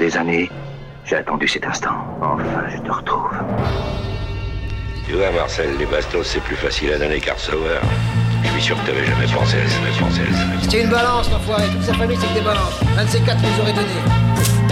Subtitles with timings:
[0.00, 0.50] des années,
[1.04, 1.90] j'ai attendu cet instant.
[2.22, 3.30] Enfin, je te retrouve.
[5.06, 7.82] Tu vois, Marcel, les bastos, c'est plus facile à donner qu'à recevoir.
[8.42, 10.62] Je suis sûr que t'avais jamais pensé à jamais pensé à.
[10.62, 11.64] C'était une balance, l'enfoiré.
[11.72, 12.80] Toute sa famille, c'est que des balances.
[12.98, 14.00] Un de ces quatre nous aurait donné.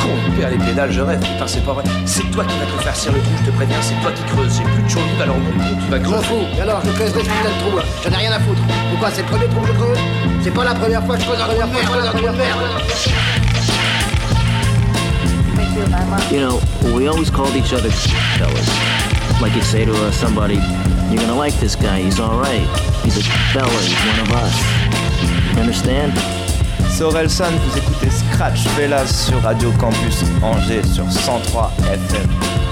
[0.01, 0.09] Con,
[0.41, 1.21] père, les pédales, je rêve.
[1.21, 1.85] Putain, c'est pas vrai.
[2.07, 3.83] C'est toi qui vas te faire cirer le trou, je te préviens.
[3.83, 4.57] C'est toi qui creuses.
[4.57, 6.25] J'ai plus de chauve alors mon tu vas Je m'en creuser.
[6.29, 6.47] fous.
[6.57, 7.83] Et alors, je creuserai ce putain de trou, là.
[8.03, 8.63] J'en ai rien à foutre.
[8.91, 9.99] Pourquoi C'est le premier trou que je creuse?
[10.43, 12.21] C'est pas la première fois que je creuse un première fois, je creuse un trou
[12.33, 13.78] de merde.
[15.79, 16.61] You know,
[16.95, 18.69] we always called each other fellas.
[19.41, 20.57] Like you'd say to uh, somebody,
[21.09, 22.67] you're gonna like this guy, he's alright.
[23.05, 24.55] He's a fella, he's one of us.
[25.55, 26.13] You understand?
[26.91, 32.68] C'est Orelsan, vous écoutez Scratch Velas sur Radio Campus Angers sur 103 FM.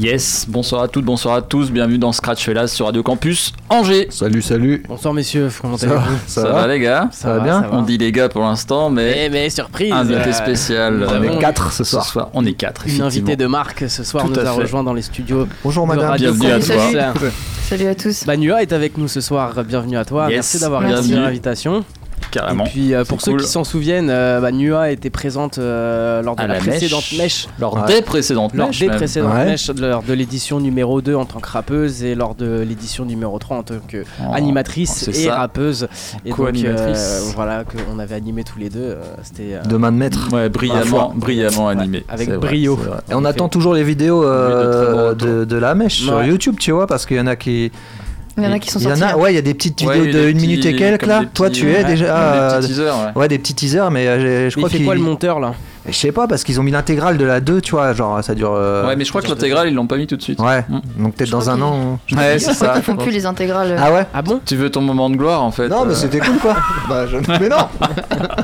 [0.00, 4.06] Yes, bonsoir à toutes, bonsoir à tous, bienvenue dans Scratch Fellas sur Radio Campus Angers.
[4.10, 4.84] Salut, salut.
[4.86, 7.82] Bonsoir messieurs, comment Ça allez-vous ça Ça, va, va les gars Ça va bien On
[7.82, 11.04] dit les gars pour l'instant, mais Eh mais surprise invité euh, spécial.
[11.10, 12.04] On est quatre ce ce soir.
[12.06, 12.30] soir.
[12.34, 14.50] On est quatre, Une invitée de marque ce soir Tout nous a fait.
[14.50, 16.10] rejoint dans les studios Bonjour madame.
[16.10, 17.20] Radio Bienvenue à Campus.
[17.20, 17.30] toi.
[17.68, 18.24] Salut à tous.
[18.24, 20.98] Bah Nua est avec nous ce soir, bienvenue à toi, Yes, merci d'avoir bienvenue.
[21.00, 21.84] accepté l'invitation.
[22.30, 22.64] Carrément.
[22.64, 26.36] Et puis euh, pour ceux qui s'en souviennent, euh, bah, Nua était présente euh, lors
[26.36, 27.18] de la, la précédente mèche.
[27.18, 27.48] mèche.
[27.58, 27.86] Lors Ouais.
[27.86, 29.44] des précédentes Lors mèches, des précédentes Ouais.
[29.46, 33.38] mèches, lors de l'édition numéro 2 en tant que rappeuse et lors de l'édition numéro
[33.38, 35.36] 3 en tant que Oh, animatrice et ça.
[35.36, 35.88] rappeuse.
[36.24, 36.98] Et donc Co-animatrice.
[37.28, 38.96] euh, voilà, qu'on avait animé tous les deux.
[39.22, 40.28] C'était euh, De main de maître.
[40.32, 42.04] Ouais, brillamment, brillamment Ouais, animé.
[42.08, 42.76] avec brio.
[42.76, 42.98] vrai.
[43.10, 46.22] Et on En attend toujours les vidéos euh, de de, de la mèche sur.
[46.22, 47.70] YouTube, tu vois, parce qu'il y en a qui.
[48.38, 49.14] Il y en a qui sont Il y en sortis.
[49.14, 50.76] a, ouais, il y a des petites Ouais, vidéos a de 1 minute petits- et
[50.76, 51.22] quelques là.
[51.34, 52.04] Toi, tu es ouais, déjà.
[52.06, 53.20] des euh, petits teasers, ouais.
[53.20, 54.86] Ouais, des petits teasers, mais euh, je crois il fait qu'ils.
[54.86, 55.52] quoi le monteur là?
[55.90, 58.34] Je sais pas, parce qu'ils ont mis l'intégrale de la 2, tu vois, genre ça
[58.34, 58.52] dure.
[58.54, 60.38] euh, Ouais, mais je crois que l'intégrale, ils l'ont pas mis tout de suite.
[60.38, 60.80] Ouais, Mm.
[61.02, 61.98] donc peut-être dans un an.
[62.12, 62.72] on- Ouais, Je c'est crois ça.
[62.74, 63.74] qu'ils font plus les intégrales.
[63.82, 65.96] Ah ouais Ah bon Tu veux ton moment de gloire en fait Non, mais euh,
[65.96, 66.56] c'était cool quoi.
[66.90, 67.16] bah, je...
[67.40, 67.56] Mais non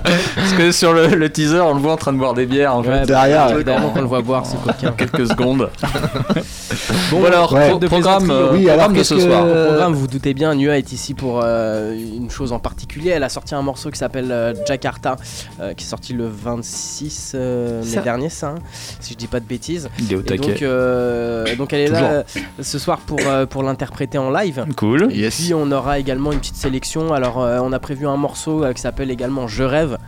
[0.05, 2.83] Parce que sur le, teaser, on le voit en train de boire des bières en
[2.83, 2.91] fait.
[2.91, 3.63] Ouais, derrière, ouais.
[3.65, 4.93] qu'on le voit boire, c'est coquin.
[4.97, 5.69] quelques secondes.
[7.11, 7.71] Bon, Bon alors, ouais.
[7.71, 9.45] pro- de programme, plaisanterie, euh, oui, alors programme de ce que- soir.
[9.47, 13.11] Au programme, vous vous doutez bien, Nua est ici pour euh, une chose en particulier.
[13.11, 15.17] Elle a sorti un morceau qui s'appelle euh, Jakarta,
[15.61, 18.55] euh, qui est sorti le 26 euh, mai dernier, ça, hein,
[19.01, 19.89] si je dis pas de bêtises.
[19.99, 20.53] Il est au Et taquet.
[20.53, 22.03] donc, euh, donc elle est Toujours.
[22.03, 22.23] là euh,
[22.61, 24.65] ce soir pour, euh, pour l'interpréter en live.
[24.77, 25.09] Cool.
[25.13, 27.13] Et puis on aura également une petite sélection.
[27.13, 29.99] Alors euh, on a prévu un morceau euh, qui s'appelle également Je rêve.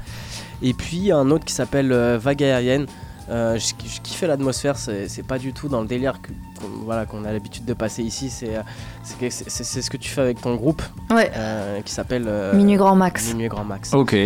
[0.63, 2.87] Et puis un autre qui s'appelle euh, Vague aérienne.
[3.29, 6.29] Euh, je, je kiffais l'atmosphère, c'est pas du tout dans le délire que-
[6.61, 8.31] qu'on voilà, qu'on a l'habitude de passer ici.
[8.31, 8.53] C'est
[9.03, 11.31] ce que tu fais avec ton groupe Ouais.
[11.37, 13.29] euh, qui s'appelle euh, Minuit Grand Max.
[13.33, 13.93] Minuit Grand Max.
[13.95, 14.17] Ok.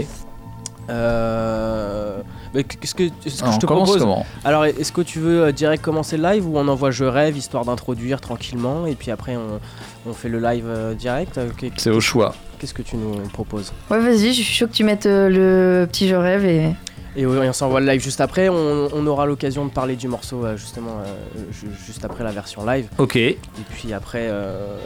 [0.91, 2.21] Euh,
[2.53, 4.07] mais qu'est-ce que, ce que Alors, je te propose
[4.45, 7.37] Alors est-ce que tu veux euh, direct commencer le live ou on envoie Je rêve
[7.37, 9.61] histoire d'introduire tranquillement et puis après on,
[10.09, 11.39] on fait le live euh, direct
[11.77, 12.35] C'est au choix.
[12.59, 13.73] Qu'est-ce que tu nous proposes?
[13.91, 16.75] Ouais, vas-y, je suis chaud que tu mettes euh, le petit Je rêve et.
[17.17, 18.49] Et oui, on s'envoie le live juste après.
[18.49, 22.31] On, on aura l'occasion de parler du morceau euh, justement euh, ju- juste après la
[22.31, 22.87] version live.
[22.99, 23.17] Ok.
[23.17, 23.39] Et
[23.71, 24.77] puis après, euh,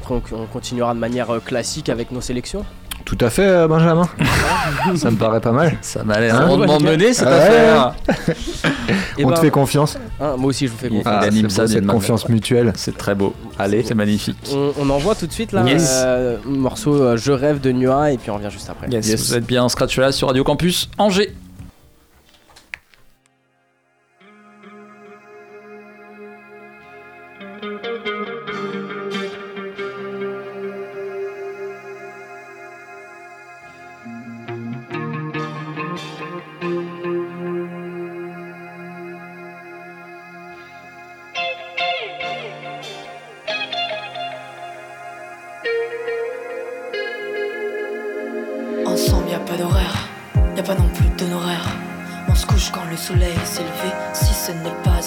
[0.00, 2.64] après, on, on continuera de manière classique avec nos sélections.
[3.04, 4.08] Tout à fait, euh, Benjamin.
[4.96, 5.78] ça me paraît pas mal.
[5.80, 7.32] Ça m'a l'air Hein rondement mené cette ouais.
[7.34, 7.94] affaire.
[9.16, 9.96] Et On ben, te fait confiance.
[10.20, 11.06] hein, moi aussi, je vous fais confiance.
[11.06, 12.72] Ah, ça beau, d'une cette confiance mutuelle.
[12.74, 13.34] C'est très beau.
[13.58, 13.84] Allez.
[13.84, 14.36] C'est magnifique.
[14.52, 16.02] On, on envoie tout de suite là Yes.
[16.04, 18.88] euh, morceau euh, Je rêve de Nua et puis on revient juste après.
[18.90, 21.32] Yes, Vous êtes bien en scratch là sur Radio Campus Angers.
[53.08, 53.32] Soleil
[53.62, 53.90] levé.
[54.12, 54.97] Si ce n'est pas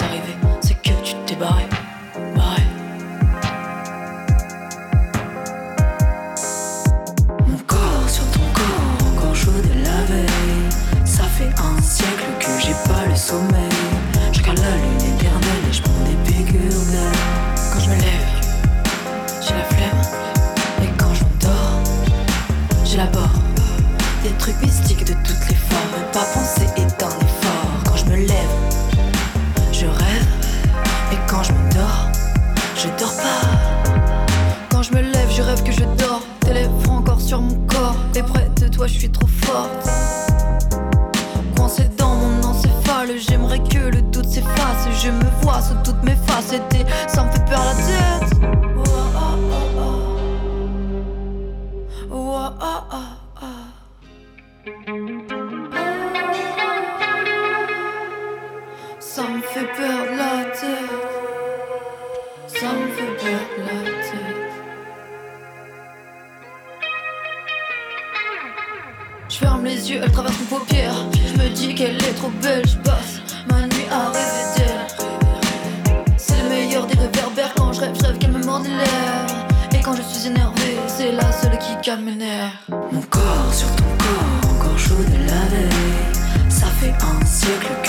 [87.46, 87.81] fait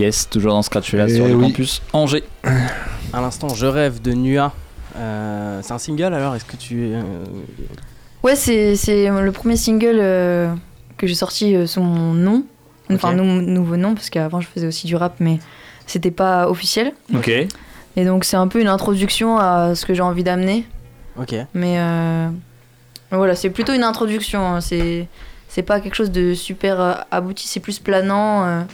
[0.00, 1.48] Yes, toujours dans Scratch là Eh sur le oui.
[1.48, 2.24] campus Angers.
[3.12, 4.52] À l'instant, je rêve de Nua.
[4.96, 6.92] Euh, c'est un single alors Est-ce que tu.
[6.94, 7.02] euh,
[8.22, 10.52] Ouais, c'est c'est le premier single euh,
[10.96, 12.44] que j'ai sorti euh, sous mon nom.
[12.92, 15.38] Enfin, nou- nouveau nom, parce qu'avant je faisais aussi du rap, mais
[15.86, 16.92] c'était pas officiel.
[17.14, 17.28] Ok.
[17.28, 20.64] Et donc c'est un peu une introduction à ce que j'ai envie d'amener.
[21.18, 21.34] Ok.
[21.54, 22.28] Mais euh,
[23.12, 24.40] voilà, c'est plutôt une introduction.
[24.54, 24.60] hein.
[24.60, 25.06] C'est
[25.48, 28.64] c'est pas quelque chose de super abouti, c'est plus planant.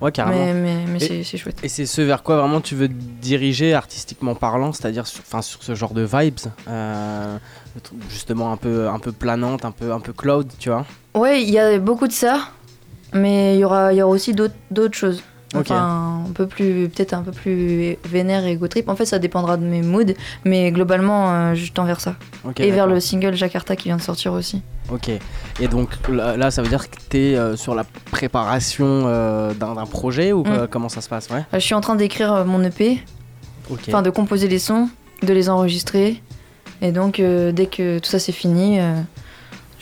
[0.00, 0.44] Ouais, carrément.
[0.46, 1.56] Mais, mais, mais Et- c'est- chouette.
[1.62, 5.42] Et c'est ce vers quoi vraiment tu veux te diriger artistiquement parlant, c'est-à-dire sur, enfin,
[5.42, 6.38] sur ce genre de vibes,
[6.68, 7.38] euh,
[8.08, 10.84] justement un peu, un peu planante, un peu, un peu cloud, tu vois?
[11.14, 12.48] Ouais, il y a beaucoup de ça,
[13.12, 15.22] mais il y aura, il y aura aussi d'autres d'autres choses.
[15.76, 18.88] Un peu plus, peut-être un peu plus vénère et go trip.
[18.88, 20.14] En fait, ça dépendra de mes moods,
[20.44, 22.14] mais globalement, euh, je tends vers ça.
[22.58, 24.62] Et vers le single Jakarta qui vient de sortir aussi.
[24.92, 25.10] Ok.
[25.60, 29.74] Et donc là, là, ça veut dire que tu es sur la préparation euh, d'un
[29.86, 30.48] projet ou Mm.
[30.50, 31.28] euh, comment ça se passe?
[31.30, 33.00] Ouais Euh, Je suis en train d'écrire euh, mon EP,
[33.88, 34.88] enfin de composer les sons,
[35.22, 36.20] de les enregistrer.
[36.82, 38.78] Et donc, euh, dès que tout ça c'est fini,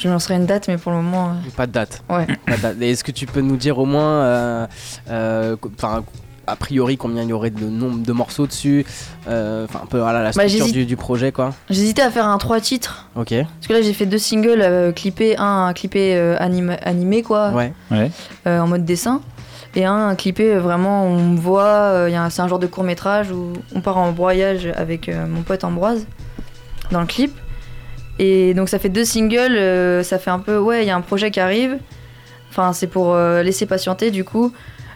[0.02, 1.30] je lancerai une date, mais pour le moment.
[1.30, 2.02] euh, Pas de date.
[2.10, 2.26] Ouais.
[2.46, 2.76] Pas de date.
[2.80, 4.66] Et Est-ce que tu peux nous dire au moins, euh,
[5.10, 6.02] euh, enfin,
[6.46, 8.84] a priori, combien il y aurait de nombre de morceaux dessus
[9.28, 11.54] euh, Enfin, un peu voilà, la Bah, structure du, du projet, quoi?
[11.70, 13.06] J'hésitais à faire un trois titres.
[13.14, 13.28] Ok.
[13.32, 17.50] Parce que là, j'ai fait deux singles euh, clippés, un un clippé euh, animé, quoi.
[17.50, 17.72] Ouais.
[17.92, 18.10] Ouais.
[18.48, 19.20] euh, en mode dessin.
[19.74, 23.52] Et un clippé vraiment, on me voit, euh, c'est un genre de court métrage où
[23.74, 26.04] on part en broyage avec euh, mon pote Ambroise
[26.90, 27.32] dans le clip.
[28.18, 30.96] Et donc ça fait deux singles, euh, ça fait un peu, ouais, il y a
[30.96, 31.78] un projet qui arrive.
[32.50, 34.52] Enfin, c'est pour euh, laisser patienter, du coup.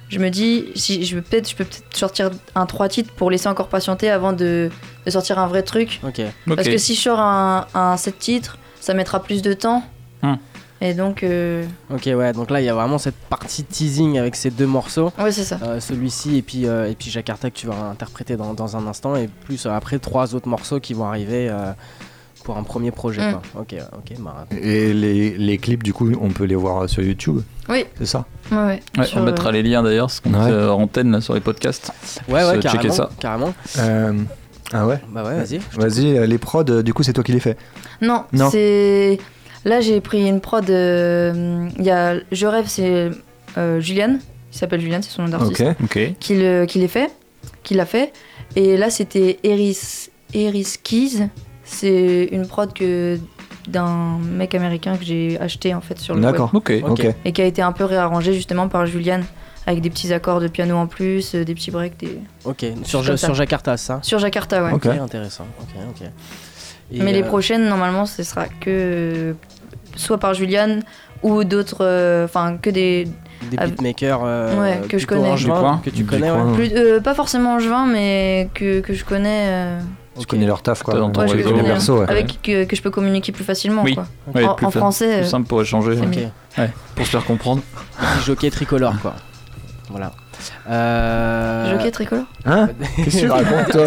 [0.09, 3.31] Je me dis, si je, veux peut-être, je peux peut-être sortir un trois titres pour
[3.31, 4.71] laisser encore patienter avant de,
[5.05, 6.01] de sortir un vrai truc.
[6.07, 6.21] Ok.
[6.55, 9.83] Parce que si je sors un, un sept titres, ça mettra plus de temps.
[10.23, 10.35] Hmm.
[10.83, 14.37] Et donc, euh, Ok, ouais, donc là il y a vraiment cette partie teasing avec
[14.37, 15.11] ces deux morceaux.
[15.19, 15.59] ouais, c'est ça.
[15.63, 18.87] Euh, Celui-ci et puis, euh, et puis Jakarta que tu vas interpréter dans, dans un
[18.87, 21.73] instant, et plus euh, après trois autres morceaux qui vont arriver euh,
[22.47, 23.21] pour un premier projet.
[23.29, 23.33] Mm.
[23.53, 23.63] Quoi.
[23.63, 27.41] Ok, ok, bah, Et les, les clips, du coup, on peut les voir sur YouTube
[27.69, 27.85] Oui.
[27.99, 28.81] C'est ça Ouais, ouais.
[28.97, 30.47] Ouais, Sur, on mettra euh, les liens d'ailleurs, ce qu'on Ouais.
[30.47, 31.91] fait euh, en antenne là, sur les podcasts.
[32.29, 32.83] Ouais, ouais, carrément.
[32.83, 33.11] checker ça.
[33.19, 33.53] carrément.
[33.81, 34.13] Euh,
[34.73, 35.61] Ah ouais Bah ouais, vas-y.
[35.77, 37.57] Vas-y, euh, les prods, euh, du coup, c'est toi qui les fais
[38.01, 38.49] Non, Non.
[38.51, 39.19] c'est.
[39.65, 40.71] Là, j'ai pris une prod.
[40.71, 43.11] euh, Il y a Je rêve, c'est
[43.59, 44.21] euh, Juliane.
[44.53, 45.61] Il s'appelle Juliane, c'est son nom d'artiste.
[45.63, 45.75] Ok.
[45.97, 46.15] Ok.
[46.21, 47.11] Qui, le, qui les fait.
[47.65, 48.13] Qui l'a fait.
[48.55, 51.29] Et là, c'était Eris, Eris Keys.
[51.67, 53.19] C'est une prod que
[53.69, 56.31] d'un mec américain que j'ai acheté en fait sur le web.
[56.31, 56.51] D'accord.
[56.55, 56.73] Ok.
[56.89, 57.07] Ok.
[57.25, 59.25] Et qui a été un peu réarrangé justement par Juliane.
[59.69, 61.99] Avec des petits accords de piano en plus, euh, des petits breaks.
[61.99, 62.21] Des...
[62.45, 64.73] Ok, sur, sur Jakarta, ça Sur Jakarta, ouais.
[64.73, 64.87] Ok.
[64.87, 65.45] Intéressant.
[65.61, 66.07] Ok, ok.
[66.93, 69.35] Et, Mais les euh, prochaines, normalement, ce sera que
[69.97, 70.85] soit par Juliane
[71.25, 73.09] ou d'autres, euh, enfin que des,
[73.51, 75.35] Des beatmakers euh, ouais, que je connais.
[75.45, 75.81] coin.
[75.85, 76.47] que tu Du connais, coin.
[76.53, 76.55] ouais.
[76.69, 79.79] plus, euh, pas forcément angevin, mais que, que je connais,
[80.17, 80.27] euh, Tu Ok.
[80.31, 80.95] connais leur taf, quoi.
[80.95, 81.55] Dans ton Ouais, réseau.
[81.63, 82.11] perso, ouais.
[82.11, 83.95] avec que, que je peux communiquer plus facilement, Oui.
[83.95, 84.07] quoi.
[84.45, 85.97] En plus en français, Plus euh, simple pour échanger,
[86.95, 87.63] pour se faire comprendre.
[88.27, 89.15] Jockey tricolore, quoi.
[89.91, 90.13] Voilà.
[90.69, 91.73] Euh...
[91.77, 92.25] Jockey tricolore.
[92.45, 93.87] Hein Qu'est-ce que tu racontes, toi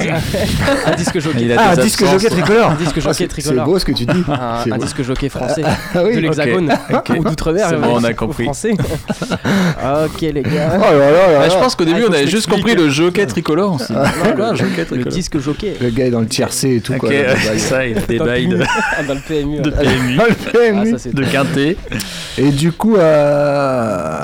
[0.85, 1.55] un disque jockey.
[1.57, 3.65] Ah, un disque jockey tricolore Un disque Ah, jockey c'est- tricolore.
[3.65, 4.23] C'est beau ce que tu dis.
[4.29, 6.71] Un, C'est un disque jockey français Ah oui, de l'Hexagone
[7.17, 7.67] ou d'outre-mer.
[7.69, 8.43] C'est euh, bon, on a compris.
[8.45, 8.71] Français.
[9.25, 10.73] ok les gars.
[10.77, 12.89] Oh là là là Ah, je pense qu'au début, Ah, on avait juste compris le
[12.89, 13.75] jockey tricolore.
[13.75, 13.91] aussi.
[13.93, 13.99] Non,
[14.35, 15.73] Quoi, le, jockey le tricolore disque jockey.
[15.81, 17.09] Le gars est dans le tiercé et tout, quoi.
[17.57, 18.57] ça, il a des Dans le PMU.
[19.07, 19.59] Dans le PMU.
[19.61, 19.69] de.
[19.69, 20.91] PMU, Dans le Ah, PMU.
[20.91, 21.77] ça, c'est de quintet.
[22.37, 24.19] Et du coup, euh,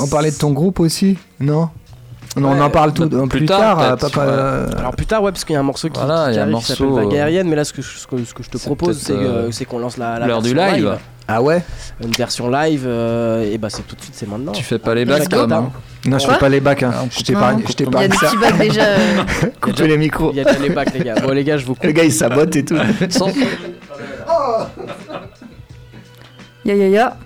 [0.00, 1.16] on parlait de ton groupe aussi?
[1.40, 1.68] Non
[2.36, 4.32] On en parle tout Plus plus, tard, tard, peut-être, pas- pas- ouais.
[4.32, 6.64] euh, Alors plus tard, ouais, parce qu'il y a un morceau qui, Voilà, arrive qui
[6.64, 8.58] s'appelle Vague euh, aérienne, mais là ce que je, ce que, ce que je te
[8.58, 10.98] propose, c'est euh, c'est qu'on lance la, la l'heure du version live.
[11.28, 11.64] Ah ouais
[12.02, 14.52] Une version live, euh, et bah c'est tout de suite, c'est maintenant.
[14.52, 15.72] Tu fais pas les bacs, toi, non
[16.06, 16.92] Non, je fais pas les bacs, hein.
[16.94, 18.26] Ah, je Non, t'épargne je Il y a des ça.
[18.26, 18.82] petits bacs déjà.
[19.60, 20.30] Coupez les micros.
[20.32, 21.14] Il y a déjà les bacs, les gars.
[21.20, 21.84] Bon, les gars, je vous coupe.
[21.84, 22.76] Le gars il sabote et tout.
[23.10, 23.28] Sans-
[26.64, 27.16] Ya ya ya.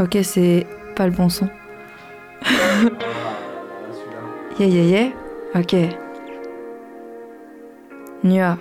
[0.00, 0.64] Ok, c'est
[0.94, 1.48] pas le bon son.
[4.60, 5.08] Ya ya ya.
[5.56, 5.74] Ok.
[8.22, 8.56] Nua.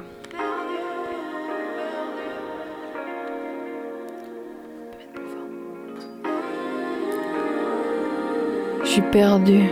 [8.83, 9.69] Je suis perdu.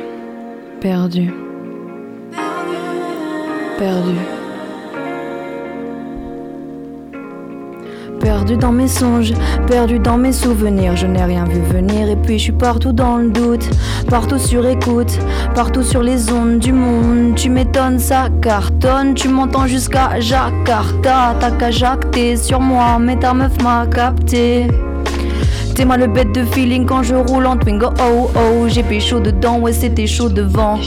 [0.81, 1.33] Perdu.
[3.79, 4.44] Perdu.
[8.25, 9.33] Perdu dans mes songes,
[9.67, 13.17] perdu dans mes souvenirs, je n'ai rien vu venir et puis je suis partout dans
[13.17, 13.69] le doute,
[14.09, 15.19] partout sur écoute,
[15.53, 17.35] partout sur les ondes du monde.
[17.35, 23.35] Tu m'étonnes, ça cartonne, tu m'entends jusqu'à Jakarta, t'as qu'à jacter sur moi, mais ta
[23.35, 24.69] meuf m'a capté.
[25.75, 28.99] T'es moi le bête de feeling quand je roule en Twingo, oh oh, j'ai fait
[28.99, 30.79] chaud dedans, ouais c'était chaud devant.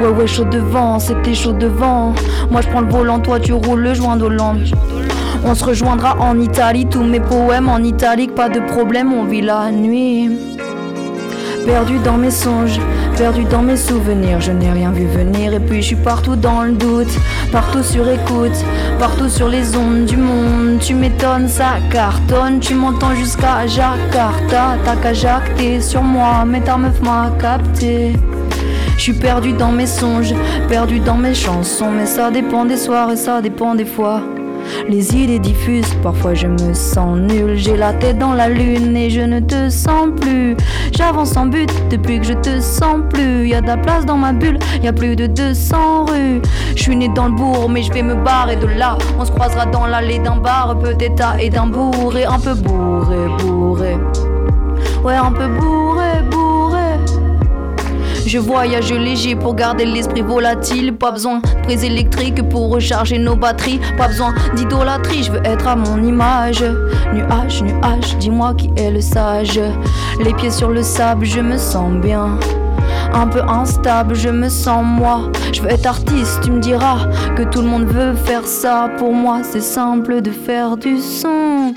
[0.00, 2.14] Ouais ouais chaud devant, c'était chaud devant.
[2.50, 4.64] Moi je prends le volant, toi tu roules le joint d'Hollande.
[5.44, 9.40] On se rejoindra en Italie, tous mes poèmes en italique, pas de problème, on vit
[9.40, 10.30] la nuit.
[11.64, 12.80] Perdu dans mes songes,
[13.16, 15.52] perdu dans mes souvenirs, je n'ai rien vu venir.
[15.54, 17.10] Et puis je suis partout dans le doute,
[17.52, 18.64] partout sur écoute,
[18.98, 20.78] partout sur les ondes du monde.
[20.80, 26.76] Tu m'étonnes, ça cartonne, tu m'entends jusqu'à Jakarta, t'as qu'à jacter sur moi, mais ta
[26.76, 28.14] meuf m'a capté.
[28.96, 30.34] Je suis perdu dans mes songes,
[30.68, 34.22] perdu dans mes chansons, mais ça dépend des soirs et ça dépend des fois.
[34.88, 37.56] Les idées diffusent, parfois je me sens nul.
[37.56, 40.56] J'ai la tête dans la lune et je ne te sens plus.
[40.96, 43.48] J'avance en but depuis que je te sens plus.
[43.48, 46.42] Y a de la place dans ma bulle, y a plus de 200 rues.
[46.74, 48.96] Je suis né dans le bourg, mais je vais me barrer de là.
[49.18, 52.16] On se croisera dans l'allée d'un bar, peut-être à Édimbourg.
[52.16, 53.96] Et un peu bourré, bourré.
[55.04, 56.37] Ouais, un peu bourré, bourré.
[58.28, 60.94] Je voyage léger pour garder l'esprit volatile.
[60.94, 63.80] Pas besoin de prise électrique pour recharger nos batteries.
[63.96, 66.62] Pas besoin d'idolâtrie, je veux être à mon image.
[67.14, 69.58] Nuage, nuage, dis-moi qui est le sage.
[70.22, 72.38] Les pieds sur le sable, je me sens bien.
[73.14, 75.32] Un peu instable, je me sens moi.
[75.50, 78.90] Je veux être artiste, tu me diras que tout le monde veut faire ça.
[78.98, 81.72] Pour moi, c'est simple de faire du son.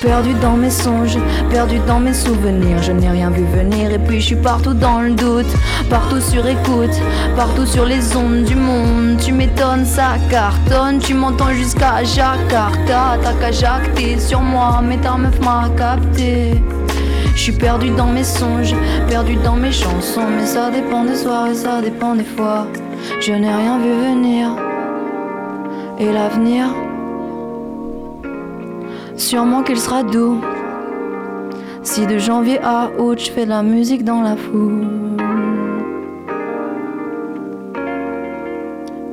[0.00, 1.18] Perdu dans mes songes,
[1.50, 5.00] perdu dans mes souvenirs, je n'ai rien vu venir et puis je suis partout dans
[5.00, 5.52] le doute,
[5.90, 6.96] partout sur écoute,
[7.36, 9.16] partout sur les ondes du monde.
[9.18, 15.16] Tu m'étonnes, ça cartonne, tu m'entends jusqu'à Jakarta, t'as qu'à jacter sur moi, mais ta
[15.16, 16.62] meuf m'a capté.
[17.34, 18.74] Je suis perdu dans mes songes,
[19.08, 22.66] perdu dans mes chansons, mais ça dépend des soirs et ça dépend des fois.
[23.20, 24.48] Je n'ai rien vu venir.
[25.98, 26.87] Et l'avenir?
[29.18, 30.40] Sûrement qu'il sera doux.
[31.82, 34.86] Si de janvier à août je fais de la musique dans la foule.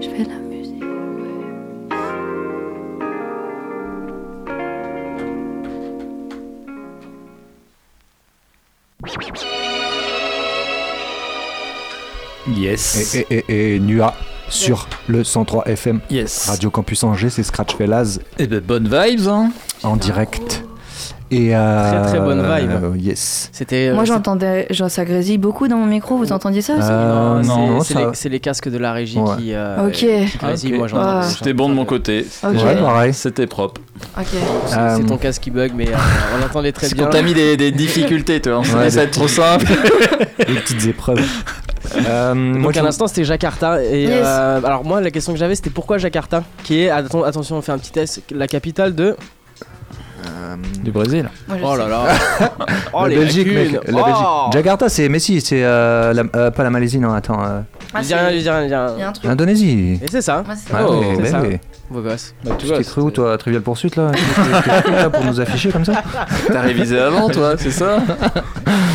[0.01, 0.83] Je fais de la musique.
[12.47, 13.15] Yes.
[13.15, 14.13] Et, et, et, et Nua
[14.49, 16.01] sur le 103 FM.
[16.09, 16.47] Yes.
[16.47, 18.19] Radio Campus Angers, c'est Scratch Fellas.
[18.37, 19.49] Et ben bonne vibes, hein.
[19.85, 20.63] En direct.
[21.31, 22.69] Et euh, Très, très bonne vibe.
[22.71, 23.49] euh, yes.
[23.51, 23.87] C'était.
[23.89, 27.41] euh, Moi j'entendais, genre ça grésille beaucoup dans mon micro, vous entendiez ça aussi Euh,
[27.41, 29.35] c'est- non, c'est ça- les, casques de la régie Ouais.
[29.37, 29.53] qui.
[29.53, 29.93] euh, Ok.
[29.93, 30.77] qui grésillent, Ok.
[30.77, 31.03] moi j'entends.
[31.03, 31.23] Ah.
[31.23, 32.27] C'était bon de mon côté.
[32.43, 32.53] Ok.
[32.63, 33.13] Ouais, pareil.
[33.13, 33.81] C'était propre.
[34.17, 34.25] Ok.
[34.67, 35.95] C'est ton casque qui bug, mais euh,
[36.37, 37.05] on l'entendait très C'est bien.
[37.05, 38.57] qu'on t'a mis des, des difficultés, toi.
[38.57, 39.65] On Ouais, savait ça des être trop simple.
[40.37, 41.21] Des petites épreuves.
[42.07, 44.23] Euh, moi, Donc je- à l'instant c'était Jakarta et Yes.
[44.25, 47.61] euh, alors moi la question que j'avais c'était pourquoi Jakarta qui est atten- attention on
[47.61, 49.15] fait un petit test la capitale de
[50.83, 51.29] Du Brésil.
[51.47, 52.03] Moi, oh là là
[52.93, 53.73] oh la Belgique, mec.
[53.73, 54.05] La Oh.
[54.05, 54.53] Belgique.
[54.53, 55.09] Jakarta, c'est.
[55.09, 55.63] Mais si, c'est.
[55.63, 57.43] euh, la- euh, pas la Malaisie, non, attends.
[57.43, 57.61] euh,
[57.93, 58.93] Ah, Je dis rien, dis rien, je dis rien.
[58.95, 59.25] Il y a un truc.
[59.25, 59.99] L'Indonésie.
[60.03, 60.85] Et c'est ça, c'est Ah ça.
[60.87, 61.41] Oh, c'est bah ça.
[61.41, 61.57] oui.
[61.89, 62.33] beau gosse.
[62.43, 64.11] Bah, tu t'es cru où, toi, Trivial Pursuit, là?
[65.11, 66.03] Pour nous afficher comme ça?
[66.47, 67.97] T'as révisé avant, toi, c'est ça?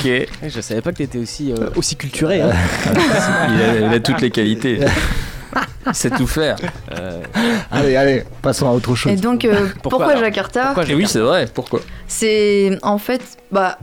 [0.03, 0.07] Ok.
[0.07, 2.41] Il Je savais pas que t'étais aussi euh, aussi culturé.
[2.41, 2.49] hein.
[2.51, 4.81] a, il a toutes les qualités.
[5.93, 6.57] Sait tout faire.
[7.71, 9.13] Allez, allez, passons à autre chose.
[9.13, 11.47] Et donc, euh, Pourquoi, Jakarta Pourquoi Et oui, c'est vrai.
[11.53, 13.79] Pourquoi C'est en fait, bah,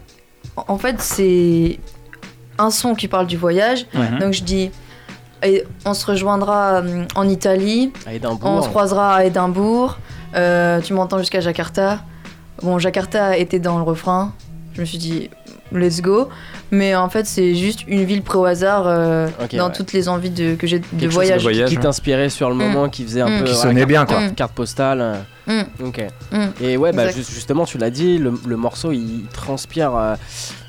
[0.56, 1.80] en fait, c'est
[2.58, 3.86] un son qui parle du voyage.
[4.20, 4.72] Donc je dis,
[5.44, 8.12] et on se rejoindra euh, en Italie, À
[8.44, 9.98] on se croisera à Édimbourg.
[10.36, 12.00] euh, tu m'entends jusqu'à Jakarta.
[12.62, 14.34] bon, Jakarta était dans le refrain.
[14.74, 15.30] Je me suis dit,
[15.72, 16.30] let's go.
[16.72, 19.74] Mais en fait, c'est juste une ville près au hasard euh, dans ouais.
[19.74, 21.44] toutes les envies de, que j'ai de chose voyage.
[21.46, 22.58] qui- qui t'inspirait sur le Mm.
[22.60, 23.40] moment, qui faisait un Mm.
[23.40, 23.46] peu.
[23.46, 24.18] Qui voilà, sonnait carte- bien, quoi.
[24.20, 25.20] Carte, carte postale.
[25.48, 25.62] Mm.
[25.86, 26.02] Ok.
[26.62, 30.16] Et ouais, bah, ju- justement, tu l'as dit, le, le morceau il transpire euh,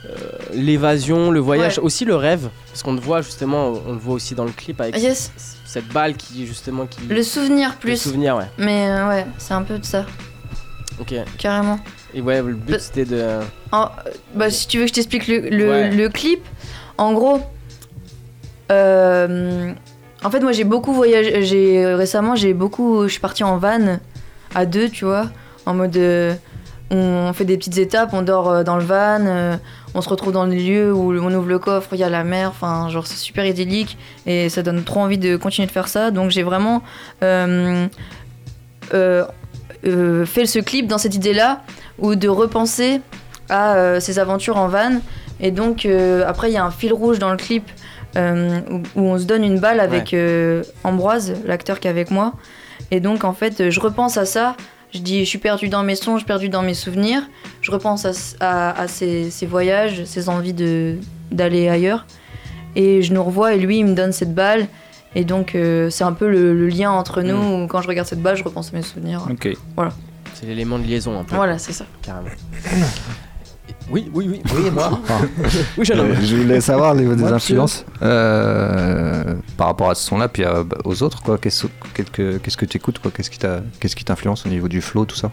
[0.06, 0.14] euh,
[0.54, 1.84] l'évasion, le voyage, Ouais.
[1.84, 2.48] aussi le rêve.
[2.68, 5.32] Parce qu'on le voit justement, on le voit aussi dans le clip avec Yes.
[5.64, 7.00] cette balle qui justement qui.
[7.08, 8.00] Le souvenir Le plus.
[8.00, 8.46] souvenir, ouais.
[8.56, 10.06] Mais euh, ouais, c'est un peu de ça,
[11.00, 11.12] Ok.
[11.38, 11.80] carrément.
[12.14, 13.22] Et ouais, le but Bah- c'était de.
[13.72, 13.86] En- euh,
[14.34, 15.90] bah, si tu veux que je t'explique le, le- Ouais.
[15.90, 16.40] le clip,
[16.96, 17.40] en gros,
[18.70, 19.72] euh,
[20.24, 21.42] en fait, moi j'ai beaucoup voyagé.
[21.44, 23.98] J'ai récemment, j'ai beaucoup, je suis partie en van
[24.54, 25.26] à deux, tu vois,
[25.66, 26.34] en mode, euh,
[26.90, 29.56] on fait des petites étapes, on dort euh, dans le van, euh,
[29.94, 32.24] on se retrouve dans les lieux où on ouvre le coffre, il y a la
[32.24, 35.88] mer, enfin, genre c'est super idyllique et ça donne trop envie de continuer de faire
[35.88, 36.10] ça.
[36.10, 36.82] Donc j'ai vraiment
[37.22, 37.86] euh,
[38.94, 39.24] euh, euh,
[40.26, 41.62] fait ce clip dans cette idée-là
[41.98, 43.00] ou de repenser
[43.48, 45.00] à euh, ses aventures en van.
[45.40, 47.64] Et donc, euh, après, il y a un fil rouge dans le clip
[48.16, 52.10] euh, où, où on se donne une balle avec euh, Ambroise, l'acteur qui est avec
[52.10, 52.34] moi.
[52.90, 54.56] Et donc, en fait, euh, je repense à ça.
[54.92, 57.22] Je dis, je suis perdu dans mes songes, perdu dans mes souvenirs.
[57.60, 60.54] Je repense à, s- à- à ces, ces voyages, ces envies
[61.30, 62.06] d'aller ailleurs.
[62.74, 64.66] Et je nous revois et lui, il me donne cette balle.
[65.18, 67.64] Et donc, euh, c'est un peu le, le lien entre nous.
[67.64, 69.26] où Quand je regarde cette balle, je repense à mes souvenirs.
[69.28, 69.48] Ok.
[69.74, 69.90] Voilà.
[70.34, 71.34] C'est l'élément de liaison un peu.
[71.34, 71.84] Voilà, c'est ça.
[72.02, 72.28] Carrément.
[73.90, 74.42] Oui, oui, oui.
[74.54, 75.00] Oui, moi.
[75.78, 76.10] Oui, jeune homme.
[76.10, 80.42] Euh, Je voulais savoir les, des Ouais, influences euh, par rapport à ce son-là, puis
[80.44, 81.38] bah, aux autres, quoi.
[81.38, 84.50] Qu'est-ce qu'est-ce que qu'est-ce que tu écoutes, quoi Qu'est-ce qui t'a- qu'est-ce qui t'influence au
[84.50, 85.30] niveau du flow, tout ça?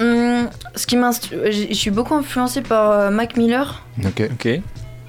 [0.00, 3.82] Hum, ce qui je suis beaucoup influencée par euh, Mac Miller.
[4.04, 4.30] Ok.
[4.32, 4.60] Ok.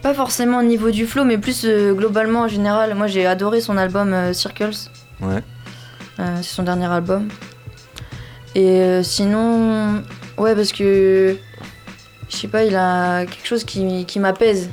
[0.04, 2.94] Pas forcément au niveau du flow, mais plus euh, globalement en général.
[2.94, 4.72] Moi j'ai adoré son album euh, Circles.
[5.22, 5.42] Ouais.
[6.20, 7.30] Euh, c'est son dernier album.
[8.56, 10.04] Et sinon,
[10.38, 11.36] ouais, parce que
[12.30, 14.70] je sais pas, il a quelque chose qui, qui m'apaise.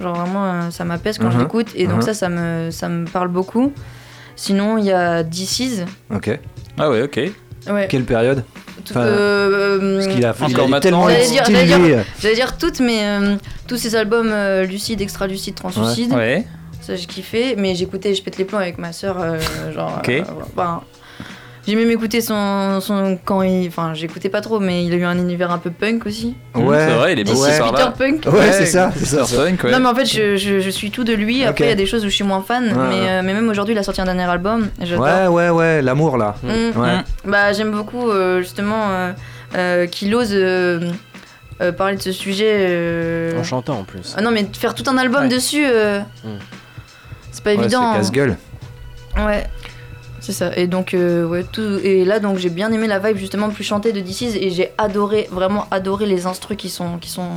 [0.00, 1.42] Genre vraiment, ça m'apaise quand je Mhm.
[1.42, 1.68] l'écoute.
[1.74, 2.02] Et donc Mhm.
[2.02, 3.72] ça, ça me, ça me parle beaucoup.
[4.36, 5.84] Sinon, il y a DC's.
[6.14, 6.38] Ok.
[6.78, 7.20] Ah ouais, ok.
[7.72, 7.88] Ouais.
[7.88, 8.44] Quelle période?
[8.84, 11.08] Tout- Enfin, euh, Parce qu'il a, il Encore maintenant.
[11.08, 13.36] J'allais dire, dire- j'allais dire toutes, mais euh,
[13.68, 16.12] tous ces albums euh, lucides, extra-lucides, translucides.
[16.12, 16.44] Ouais.
[16.80, 19.16] Ça, j'ai kiffé, mais j'écoutais Je pète les plombs avec ma soeur.
[19.72, 19.94] genre.
[19.98, 20.08] Ok.
[20.10, 20.22] euh.
[20.56, 20.82] Ben,
[21.66, 23.18] j'ai même écouté son, son.
[23.24, 23.68] Quand il.
[23.68, 26.36] Enfin, j'écoutais pas trop, mais il a eu un univers un peu punk aussi.
[26.54, 26.78] Ouais.
[26.88, 27.90] C'est vrai, il est passé par Peter là.
[27.96, 28.26] Punk.
[28.34, 29.24] Ouais, c'est ça, c'est ça.
[29.24, 29.70] Peter Punk, ouais.
[29.72, 31.44] Non, mais en fait, je, je, je suis tout de lui.
[31.44, 33.08] Après, il y a des choses où je suis moins fan, Ouais, mais, ouais.
[33.08, 34.68] euh, mais même aujourd'hui, il a sorti un dernier album.
[34.80, 36.34] Ouais, ouais, ouais, l'amour là.
[36.42, 36.78] Mm.
[36.80, 36.96] Ouais.
[37.24, 39.12] Bah, j'aime beaucoup euh, justement euh,
[39.56, 40.90] euh, qu'il ose euh,
[41.62, 42.52] euh, parler de ce sujet.
[42.58, 44.14] euh, En chantant en plus.
[44.18, 45.28] Ah non, mais faire tout un album Ouais.
[45.28, 46.28] dessus, euh, Mm.
[47.30, 47.80] c'est pas Ouais, évident.
[47.80, 48.00] c'est hein.
[48.00, 48.36] casse-gueule.
[49.16, 49.44] Ouais.
[50.24, 50.56] C'est ça.
[50.56, 51.78] Et donc, euh, ouais, tout.
[51.82, 54.70] Et là, donc, j'ai bien aimé la vibe justement plus chantée de DC's et j'ai
[54.78, 57.28] adoré, vraiment adoré les instrus qui sont, qui sont.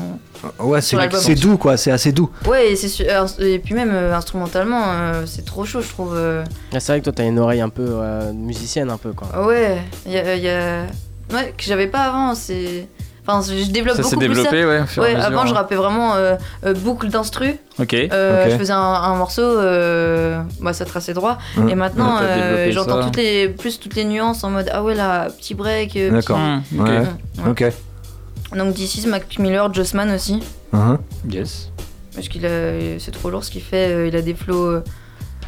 [0.59, 1.75] Ouais, c'est c'est doux, quoi.
[1.75, 2.29] C'est assez doux.
[2.47, 3.03] Ouais, et, c'est su-
[3.39, 6.13] et puis même euh, instrumentalement, euh, c'est trop chaud, je trouve.
[6.15, 6.45] euh.
[6.73, 9.45] Ah, c'est vrai que toi t'as une oreille un peu euh, musicienne un peu quoi.
[9.47, 10.85] Ouais, il y a, y a-
[11.33, 12.87] Ouais, que j'avais pas avant, c'est.
[13.29, 15.45] Enfin, je développe Ça s'est beaucoup plus développé, ouais, au fur et Ouais, mesure, avant,
[15.45, 15.55] je hein.
[15.57, 16.35] rappais vraiment euh,
[16.65, 17.57] euh, boucle d'instru.
[17.77, 17.93] Ok.
[17.93, 18.51] Euh, Ok.
[18.51, 21.37] Je faisais un, un morceau, euh, bah, ça traçait droit.
[21.57, 21.67] Hum.
[21.67, 23.03] Et maintenant, euh, j'entends ça.
[23.07, 25.97] toutes les, plus toutes les nuances en mode ah ouais là, petit break.
[25.97, 26.37] euh, D'accord.
[26.37, 26.61] Mmh.
[26.79, 27.01] Ouais.
[27.01, 27.49] petit- Ouais.
[27.49, 28.57] Ok.
[28.57, 30.41] Donc d'ici, Mac Miller, Jossman aussi.
[30.71, 30.97] Mhm.
[31.29, 31.69] Yes.
[32.15, 34.07] Parce qu'il a, c'est trop lourd ce qu'il fait.
[34.07, 34.83] Il a des flows euh,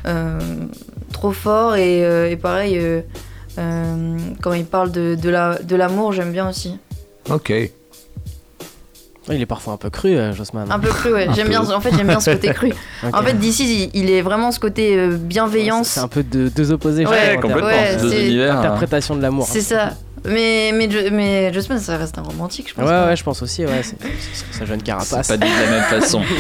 [0.06, 0.38] euh,
[1.13, 2.78] trop forts et, euh, et pareil.
[3.56, 6.78] quand il parle de, de la- de l'amour, j'aime bien aussi.
[7.32, 7.50] Ok.
[9.28, 10.72] Ouais, il est parfois un peu cru, euh, Jossman.
[10.72, 11.28] Un peu cru, ouais.
[11.36, 11.62] J'aime bien.
[11.70, 12.74] En fait, j'aime bien ce côté cru.
[13.13, 15.89] En fait, d'ici, il, il est vraiment ce côté euh, bienveillance.
[15.89, 17.04] C'est un peu de deux opposés.
[17.06, 17.68] je Ouais, trouve, en complètement.
[17.68, 18.56] ouais, Deux c'est- univers.
[18.56, 18.60] hein.
[18.60, 19.48] Interprétation de l'amour.
[19.48, 19.92] C'est ça.
[20.26, 23.08] Mais, mais, mais Jossman, ça reste un romantique, je Ouais, pense.
[23.08, 23.82] ouais, je pense aussi, ouais.
[23.84, 25.28] C'est c'est sa jeune C'est carapace.
[25.28, 26.22] pas dit de la même façon.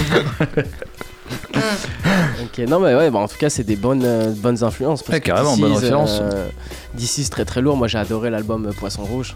[2.43, 5.03] Ok, non, mais ouais, bah, en tout cas, c'est des bonnes, euh, bonnes influences.
[5.03, 6.19] parce Ouais, que carrément, DC's, bonne référence.
[6.21, 6.47] euh,
[6.95, 7.77] DC's, très très lourd.
[7.77, 9.35] Moi, j'ai adoré l'album Poisson Rouge.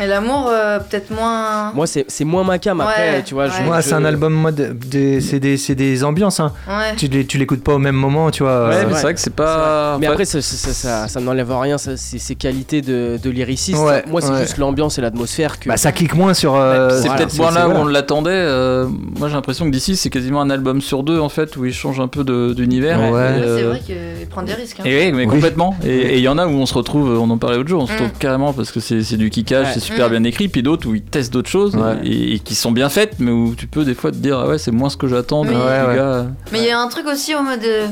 [0.00, 1.70] Et l'amour, euh, peut-être moins.
[1.74, 2.80] Moi, c'est c'est moins ma cam.
[2.80, 4.78] Après, Ouais, tu vois, je- je- c'est un album mode.
[4.88, 6.52] Des, c'est des, c'est des ambiances, hein.
[6.66, 6.96] Ouais.
[6.96, 8.68] Tu tu l'écoutes pas au même moment, tu vois.
[8.68, 9.98] Ouais, euh, mais c'est vrai que c'est pas.
[10.00, 13.30] Mais après, ça, ça, ça, ça- ça n'enlève rien, ça, c'est ses qualités de, de
[13.30, 13.78] lyriciste.
[13.78, 14.40] Ouais, Moi, c'est ouais.
[14.40, 15.68] juste l'ambiance et l'atmosphère que.
[15.68, 16.54] Bah, ça clique moins sur.
[16.54, 18.30] euh, c'est voilà, peut-être moins là où on l'attendait.
[18.32, 18.86] euh,
[19.18, 21.74] moi, j'ai l'impression que d'ici, c'est quasiment un album sur deux en fait, où il
[21.74, 22.98] change un peu de- d'univers.
[22.98, 23.08] Ouais.
[23.08, 23.80] Et, Ouais, euh, C'est vrai
[24.20, 24.78] qu'il prend des risques.
[24.80, 24.84] hein.
[24.86, 25.76] Et oui, mais complètement.
[25.84, 27.86] Et il y en a où on se retrouve, on en parlait l'autre jour, on
[27.86, 27.96] se Mm.
[27.96, 30.10] retrouve carrément parce que c'est c'est du kickage, super Mm.
[30.10, 31.96] bien écrit, puis d'autres où ils testent d'autres choses Ouais.
[32.04, 34.48] et, et qui sont bien faites, mais où tu peux des fois te dire, ah
[34.48, 35.42] ouais, c'est moins ce que j'attends.
[35.42, 35.48] Oui.
[35.48, 35.96] du Ouais, ouais.
[35.96, 36.26] gars.
[36.52, 37.62] Mais il y a un truc aussi au mode.
[37.64, 37.86] euh,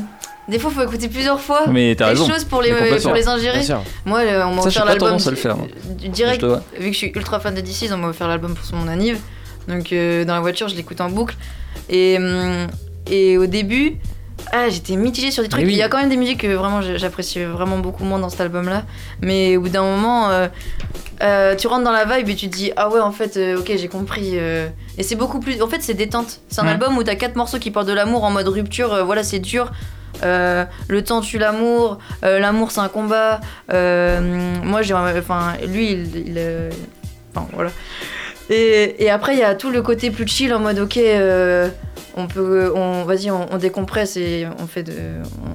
[0.49, 2.27] Des fois, faut écouter plusieurs fois Mais t'as les raison.
[2.27, 3.61] choses pour les, pour les ingérer.
[4.05, 5.17] Moi, euh, on m'a offert l'album.
[6.09, 8.87] Direct, vu que je suis ultra fan de DC's, on m'a offert l'album pour mon
[8.87, 9.19] anniv.
[9.67, 11.35] Donc, euh, dans la voiture, je l'écoute en boucle.
[11.89, 12.67] Et, hum,
[13.09, 13.97] et au début,
[14.51, 15.65] ah, j'étais mitigée sur des trucs.
[15.65, 15.71] Oui.
[15.71, 18.41] Il y a quand même des musiques que vraiment j'apprécie vraiment beaucoup moins dans cet
[18.41, 18.83] album-là.
[19.21, 20.47] Mais au bout d'un moment, euh,
[21.21, 23.59] euh, tu rentres dans la vibe et tu te dis ah ouais en fait euh,
[23.59, 24.35] ok j'ai compris.
[24.37, 25.61] Et c'est beaucoup plus.
[25.61, 26.39] En fait c'est détente.
[26.49, 29.05] C'est un album où t'as quatre morceaux qui parlent de l'amour en mode rupture.
[29.05, 29.71] voilà c'est dur.
[30.23, 31.97] Euh, le temps tue l'amour.
[32.23, 33.39] euh, l'amour c'est un combat.
[33.73, 36.39] Euh, moi j'ai enfin lui il, il,
[37.33, 37.71] enfin voilà.
[38.49, 40.99] Et, et après, il y a tout le côté plus chill en mode ok,
[42.23, 44.93] on peut, on, vas-y, on, on décompresse et on fait de,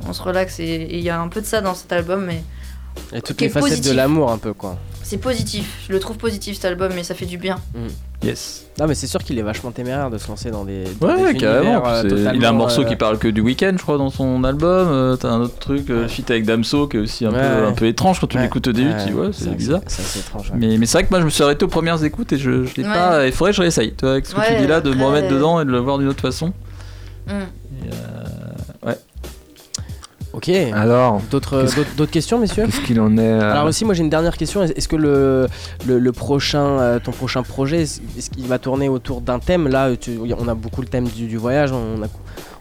[0.04, 0.60] on, on se relaxe.
[0.60, 2.42] Et et il y a un peu de ça dans cet album, mais
[3.12, 3.90] Et toutes les facettes positif.
[3.92, 4.78] de l'amour un peu quoi.
[5.02, 5.66] c'est positif.
[5.86, 7.58] Je le trouve positif cet album, mais ça fait du bien.
[8.26, 8.62] Yes.
[8.78, 10.84] Non mais c'est sûr qu'il est vachement téméraire de se lancer dans des.
[11.00, 11.76] dans Ouais, des carrément.
[11.82, 14.10] univers, euh, il a un morceau euh, qui parle que du week-end, je crois, dans
[14.10, 14.88] son album.
[14.90, 17.62] Euh, T'as un autre truc, euh, feat avec Damso, qui est aussi un, Ouais, peu,
[17.62, 17.68] ouais.
[17.68, 18.42] un peu étrange quand tu Ouais.
[18.42, 18.90] l'écoutes au début.
[18.90, 19.80] Ouais, tu ouais, c'est bizarre.
[19.86, 20.56] c'est- c'est assez étrange, ouais.
[20.58, 22.64] Mais, mais c'est vrai que moi, je me suis arrêté aux premières écoutes et je,
[22.64, 22.92] je l'ai Ouais.
[22.92, 23.24] pas.
[23.26, 23.94] Il faudrait que je réessaye.
[23.96, 25.78] Tu vois, avec ce que tu dis là, de me remettre dedans et de le
[25.78, 26.48] voir d'une autre façon.
[27.26, 27.30] Mm.
[27.30, 28.35] Et, euh, ouais.
[30.36, 30.50] Ok.
[30.50, 33.94] Alors, D'autres qu'est-ce- d'autres- d'autres questions, messieurs qu'est-ce qu'il en est euh, Alors aussi, moi
[33.94, 34.62] j'ai une dernière question.
[34.62, 35.48] Est- Est-ce que le,
[35.86, 39.66] le, le prochain, euh, ton prochain projet, est-ce qu'il va tourner autour d'un thème?
[39.66, 41.72] Là, tu- on a beaucoup le thème du, du voyage.
[41.72, 42.08] On, a-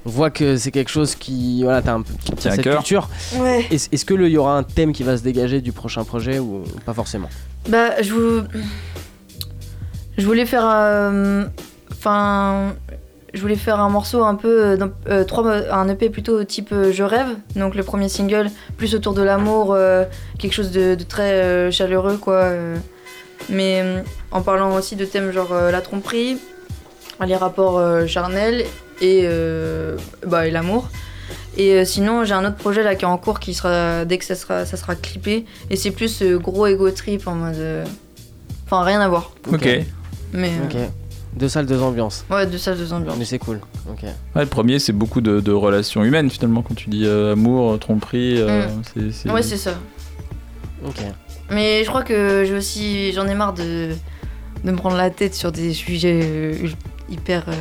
[0.05, 2.77] on voit que c'est quelque chose qui, voilà, t'as un à cette cœur.
[2.77, 3.09] culture.
[3.39, 3.65] Ouais.
[3.69, 6.05] Est-ce est-ce que le- il y aura un thème qui va se dégager du prochain
[6.05, 7.29] projet ou pas forcément?
[7.67, 8.41] Bah, je vous...
[10.17, 11.47] Je voulais faire un...
[11.91, 12.73] Enfin...
[13.35, 14.63] Je voulais faire un morceau un peu...
[14.63, 14.77] euh,
[15.09, 17.27] euh, trois, un EP plutôt type euh, Je rêve.
[17.55, 20.05] Donc le premier single, plus autour de l'amour, euh,
[20.39, 22.35] quelque chose de, de très euh, chaleureux, quoi.
[22.35, 22.75] euh.
[23.49, 23.83] Mais
[24.31, 26.37] en parlant aussi de thèmes genre euh, la tromperie,
[27.25, 28.65] les rapports euh, charnels
[29.01, 30.89] et, euh, bah, et l'amour.
[31.57, 34.17] Et euh, sinon, j'ai un autre projet là qui est en cours qui sera dès
[34.17, 35.45] que ça sera, ça sera clippé.
[35.69, 37.55] Et c'est plus euh, gros ego trip en mode.
[37.55, 37.85] euh,
[38.65, 39.31] Enfin, rien à voir.
[39.51, 39.67] Ok.
[40.33, 40.49] Mais.
[40.49, 40.75] euh, Ok.
[41.35, 42.23] Deux salles, deux ambiances.
[42.29, 43.17] Ouais, deux salles, deux ambiances.
[43.19, 43.59] Mais c'est cool.
[43.89, 44.03] Ok.
[44.03, 46.61] Ouais, le premier, c'est beaucoup de, de relations humaines finalement.
[46.61, 49.31] Quand tu dis euh, amour, tromperie, euh, Mm.
[49.31, 49.73] Ouais, c'est ça.
[50.85, 51.01] Ok.
[51.51, 53.11] Mais je crois que j'ai aussi.
[53.13, 53.89] J'en ai marre de,
[54.63, 56.53] de me prendre la tête sur des sujets euh,
[57.09, 57.43] hyper.
[57.49, 57.53] euh,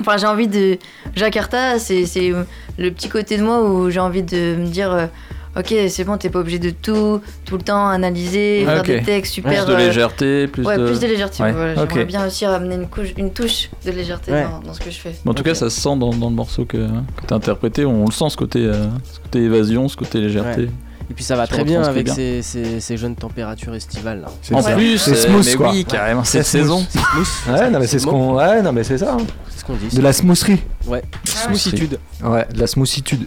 [0.00, 0.78] Enfin, j'ai envie de.
[1.16, 2.44] Jakarta, c'est c'est, euh,
[2.78, 5.08] le petit côté de moi où j'ai envie de me dire.
[5.56, 9.02] Ok, c'est bon, t'es pas obligé de tout, tout le temps analyser, Ah, faire des
[9.02, 9.52] textes super.
[9.64, 10.86] Plus de euh, légèreté, plus ouais, de.
[10.86, 11.42] plus de légèreté.
[11.42, 11.82] Ouais, voilà.
[11.82, 11.88] ok.
[11.90, 14.44] J'aimerais bien aussi ramener une, couche, une touche de légèreté Ouais.
[14.44, 15.14] dans, dans ce que je fais.
[15.24, 17.84] En tout cas, ça se sent dans, dans le morceau que, que t'as interprété.
[17.84, 20.62] On le sent ce côté, euh, ce côté évasion, ce côté légèreté.
[20.62, 20.70] Ouais.
[21.10, 22.14] Et puis ça va très bien avec bien.
[22.14, 24.28] ces, ces, ces jeunes températures estivales là.
[24.40, 24.72] C'est En ça.
[24.74, 25.70] plus, c'est euh, smooth mais quoi.
[25.70, 26.80] oui, carrément, cette C'est smooth.
[26.88, 27.52] saison.
[27.52, 29.12] Ouais, non mais c'est ce qu'on, ouais, non mais c'est ça.
[29.12, 29.24] hein.
[29.50, 29.94] C'est ce qu'on dit.
[29.94, 30.56] De la smoothie.
[30.86, 31.02] Ouais.
[31.24, 31.98] Smoothitude.
[32.24, 33.26] Ouais, de la smoothitude.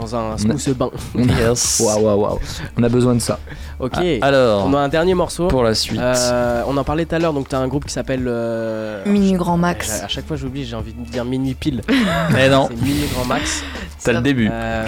[0.00, 0.90] Dans un smooth bain.
[1.16, 1.80] Yes.
[1.84, 2.38] Waouh, waouh, waouh.
[2.76, 3.38] On a besoin de ça.
[3.80, 3.94] Ok.
[3.96, 5.48] Ah, alors, On a un dernier morceau.
[5.48, 5.98] pour la suite.
[6.00, 8.24] Euh, on en parlait tout à l'heure, donc t'as un groupe qui s'appelle.
[8.26, 10.02] euh, Minu Grand Max.
[10.02, 11.82] À chaque fois j'oublie, j'ai envie de dire minuit pile.
[12.38, 13.62] Eh non, C'est minuit grand max.
[14.04, 14.48] t'as le début.
[14.52, 14.86] Euh,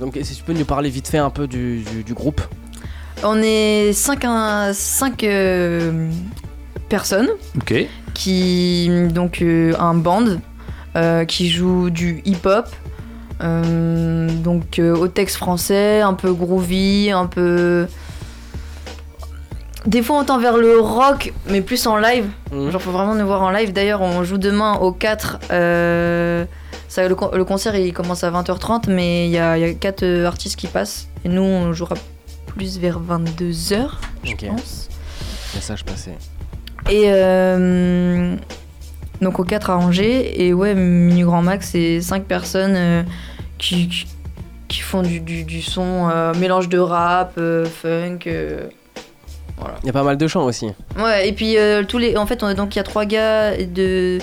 [0.00, 2.40] donc si tu peux nous parler vite fait un peu du, du- du groupe?
[3.24, 4.24] On est 5
[4.72, 6.08] cinq, euh,
[6.88, 7.74] personnes Ok.
[8.14, 8.88] qui.
[9.10, 10.24] Donc, euh, un band
[10.96, 12.66] euh, qui joue du hip-hop.
[13.40, 17.86] Euh, donc, euh, au texte français, un peu groovy, un peu.
[19.86, 22.26] Des fois, on tend vers le rock, mais plus en live.
[22.52, 22.70] Mhm.
[22.70, 23.72] Genre, faut vraiment nous voir en live.
[23.72, 25.38] D'ailleurs, on joue demain au 4.
[25.50, 26.44] euh,
[26.88, 29.70] ça, le, con- le concert, il commence à 20h30, mais il y a, il y
[29.70, 31.08] a 4 artistes qui passent.
[31.24, 31.94] Et nous, on jouera
[32.46, 33.88] plus vers 22h,
[34.24, 34.88] je pense.
[35.54, 36.10] Message passé.
[36.90, 38.34] Et euh,
[39.20, 40.42] donc au 4 à Angers.
[40.46, 43.02] Et ouais, Minu Grand Max, c'est 5 personnes euh,
[43.58, 44.06] qui, qui,
[44.68, 48.18] qui font du, du, du son, euh, mélange de rap, euh, funk.
[49.58, 49.74] voilà.
[49.82, 50.66] Il y a pas mal de chants aussi.
[50.98, 51.56] Ouais, et puis
[51.88, 52.16] tous les.
[52.16, 54.18] En fait, on- donc il y a trois gars et deux.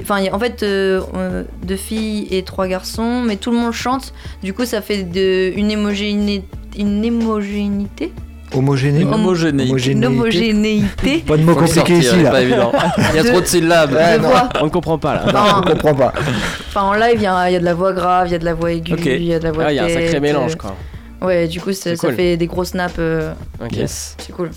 [0.00, 4.12] Enfin, en fait, deux filles et trois garçons, mais tout le monde chante.
[4.42, 8.12] Du coup, ça fait de, une, une homogénéité.
[8.54, 9.04] Homogéné.
[9.04, 9.90] Homogénéité.
[9.92, 11.18] Une homogénéité.
[11.26, 12.42] Pas de mots compliqués ici c'est pas là.
[12.42, 12.72] évident.
[13.10, 13.92] Il y a De- trop de syllabes.
[13.92, 14.28] Ouais, non.
[14.60, 15.22] On ne comprend pas là.
[15.26, 16.12] Enfin, On comprend pas.
[16.68, 18.44] Enfin, en live, il y, y a de la voix grave, il y a de
[18.44, 20.10] la voix aiguë, il y a de la voix Ah, il y a un sacré
[20.10, 20.74] tête, mélange euh, quoi.
[21.22, 22.16] Ouais, du coup, ça, C'est ça cool.
[22.16, 22.94] fait des gros snaps.
[22.98, 23.32] euh,
[23.64, 23.76] Ok.
[23.76, 24.16] Yes.
[24.18, 24.50] c'est cool.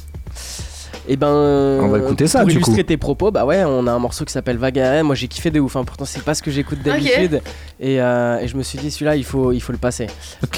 [1.08, 1.28] Et ben.
[1.28, 2.84] euh, On va écouter ça, Pour du illustrer coup.
[2.84, 5.06] tes propos, bah ouais, on a un morceau qui s'appelle aérienne.
[5.06, 5.76] Moi j'ai kiffé de ouf.
[5.76, 5.84] hein.
[5.86, 7.42] Pourtant c'est pas ce que j'écoute d'habitude.
[7.80, 10.08] Et, euh, et je me suis dit celui-là il faut, il faut le passer.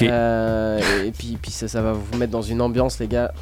[0.02, 3.32] Euh, et puis, puis ça, ça va vous mettre dans une ambiance les gars.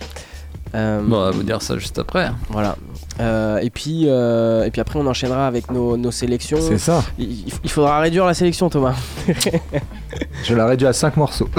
[0.74, 2.28] Euh, Bon, on va vous dire ça juste après.
[2.50, 2.76] Voilà.
[3.20, 6.58] Euh, et, puis, euh, et puis après on enchaînera avec nos, nos sélections.
[6.60, 7.02] C'est ça.
[7.18, 8.94] Il, il faudra réduire la sélection Thomas.
[10.44, 11.48] Je l'ai réduit à 5 morceaux.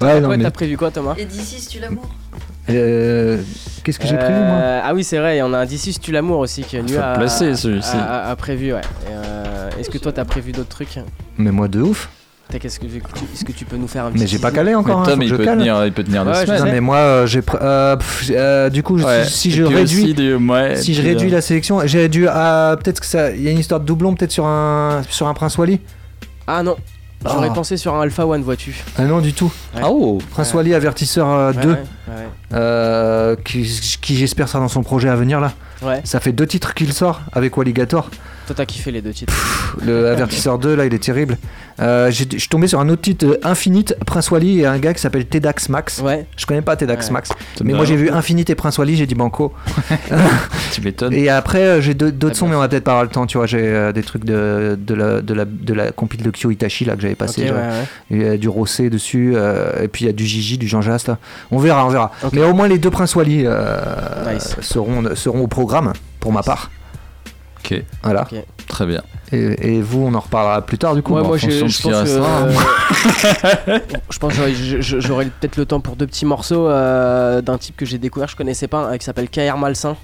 [0.00, 1.14] Ouais, non, mais- t'as prévu quoi, Thomas?
[1.16, 2.04] Et d'ici, si tu l'amour.
[2.68, 3.38] Euh,
[3.84, 5.64] Qu'est-ce que j'ai prévu, moi Euh, Ah oui, c'est vrai, il y en a un
[5.66, 7.96] d'ici, si tu l'amour aussi qui est Faut nu le à, placer, celui-ci.
[7.96, 8.80] à- à- à prévu, ouais.
[9.08, 10.98] Euh, Est-ce que toi t'as prévu d'autres trucs
[11.38, 12.08] Mais moi, de ouf.
[12.50, 14.74] T'as- qu'est-ce que- Est-ce que tu peux nous faire un petit Mais j'ai pas calé
[14.74, 15.00] encore.
[15.00, 16.64] Mais hein, Tom, que il je peut, tenir, il peut tenir deux Ouais, semaines.
[16.64, 17.40] Non, mais moi, euh, j'ai.
[17.60, 17.96] euh,
[18.30, 19.24] euh, du coup, Ouais.
[19.26, 19.82] si je réduis.
[20.04, 22.26] aussi des- ouais, si je réduis la sélection, j'ai dû.
[22.28, 23.30] à Peut-être que ça.
[23.32, 25.80] Il y a une histoire de doublon, peut-être sur un, sur un Prince Wally?
[26.46, 26.76] Ah non,
[27.24, 27.54] j'aurais Ah.
[27.54, 28.74] pensé sur un Alpha One, vois-tu.
[28.98, 29.52] Ah non, du tout.
[29.74, 29.80] Ouais.
[29.82, 30.56] Ah oh Prince Ouais.
[30.58, 31.74] Wally, avertisseur euh, Ouais, 2, ouais,
[32.08, 32.14] ouais.
[32.54, 33.62] euh, qui,
[34.00, 35.52] qui j'espère sera dans son projet à venir là.
[35.82, 36.00] Ouais.
[36.04, 38.10] Ça fait deux titres qu'il sort avec Walligator.
[38.46, 39.32] Toi t'as kiffé les deux titres.
[39.84, 41.36] Le Avertisseur 2, là, il est terrible.
[41.80, 44.78] Euh, j'ai- Je suis tombé sur un autre titre, euh, Infinite, Prince Wally et un
[44.78, 46.00] gars qui s'appelle Tedax Max.
[46.00, 46.26] Ouais.
[46.36, 47.12] Je connais pas Tedax Ouais.
[47.12, 47.30] Max.
[47.62, 49.52] Mais moi j'ai vu Infinite et Prince Wally, j'ai dit banco.
[50.72, 51.12] Tu m'étonnes.
[51.12, 53.04] Et après euh, j'ai deux- d'autres Ah, sons, bien mais on va peut-être pas avoir
[53.04, 53.26] le temps.
[53.26, 56.30] Tu vois, j'ai euh, des trucs de, de, la, de, la, de la compil de
[56.30, 57.50] Kyo Itachi là que j'avais passé.
[57.50, 57.50] ouais.
[58.10, 60.68] Il y a du Rossé dessus, euh, et puis il y a du Gigi, du
[60.68, 61.08] Jean Jast.
[61.08, 61.18] là.
[61.50, 62.12] On verra, on verra.
[62.32, 64.56] Mais au moins les deux Prince Wally euh, Nice.
[64.60, 66.70] seront, seront au programme pour ma part.
[67.70, 68.26] Ok, Voilà.
[68.68, 69.02] Très bien.
[69.32, 71.14] Et, et vous, on en reparlera plus tard du coup.
[71.14, 73.78] Ouais, moi fonction de je pense que euh,
[74.10, 77.86] je pense que j'aurais peut-être le temps pour deux petits morceaux euh, d'un type que
[77.86, 79.96] j'ai découvert, je connaissais pas, euh, qui s'appelle KR Malsain.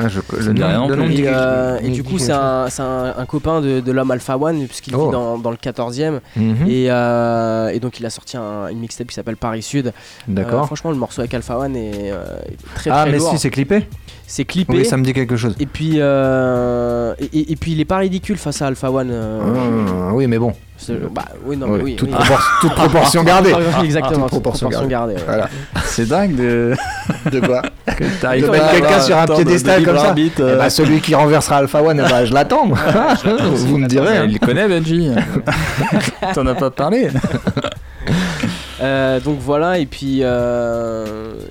[0.00, 3.14] Ah, je, le nom- le nom Et, euh, et du coup, c'est un, c'est un-
[3.18, 5.06] un copain de, de l'homme Alpha One, puisqu'il Oh.
[5.06, 6.20] vit dans, dans le 14e.
[6.36, 6.66] Mhm.
[6.68, 9.88] Et, euh, et donc, il a sorti un- une mixtape qui s'appelle Paris Sud.
[9.88, 9.90] Euh,
[10.28, 10.66] D'accord.
[10.66, 12.24] franchement, le morceau avec Alpha One est euh,
[12.76, 13.30] très ah, très mais lourd.
[13.30, 13.88] si, c'est clippé
[14.26, 14.72] C'est clippé.
[14.78, 15.56] Oui, ça me dit quelque chose.
[15.58, 19.10] Et puis, euh, et, et- puis, il est pas ridicule face à Alpha One.
[19.10, 20.52] euh, Ah, oui, mais bon.
[20.78, 21.96] C'est- bah, oui, non, mais oui.
[21.96, 22.14] toute, oui.
[22.14, 23.52] propor- toute proportion gardée.
[23.84, 24.88] Exactement, Toute proportion gardée.
[24.88, 25.14] gardée.
[25.14, 25.20] ouais.
[25.26, 25.48] Voilà.
[25.84, 26.74] C'est dingue de.
[27.32, 27.62] De quoi
[28.20, 30.08] T'arrives De pas mettre quelqu'un sur un piédestal comme ça.
[30.08, 30.56] arbitre, Eh euh.
[30.56, 32.68] bah, celui qui renversera Alpha One, bah, je l'attends.
[32.68, 34.18] Vous me direz.
[34.18, 34.26] hein.
[34.28, 35.10] Il connaît, Benji.
[36.34, 37.08] T'en as pas parlé.
[38.80, 40.20] Euh, donc voilà, et puis.
[40.22, 41.04] Euh,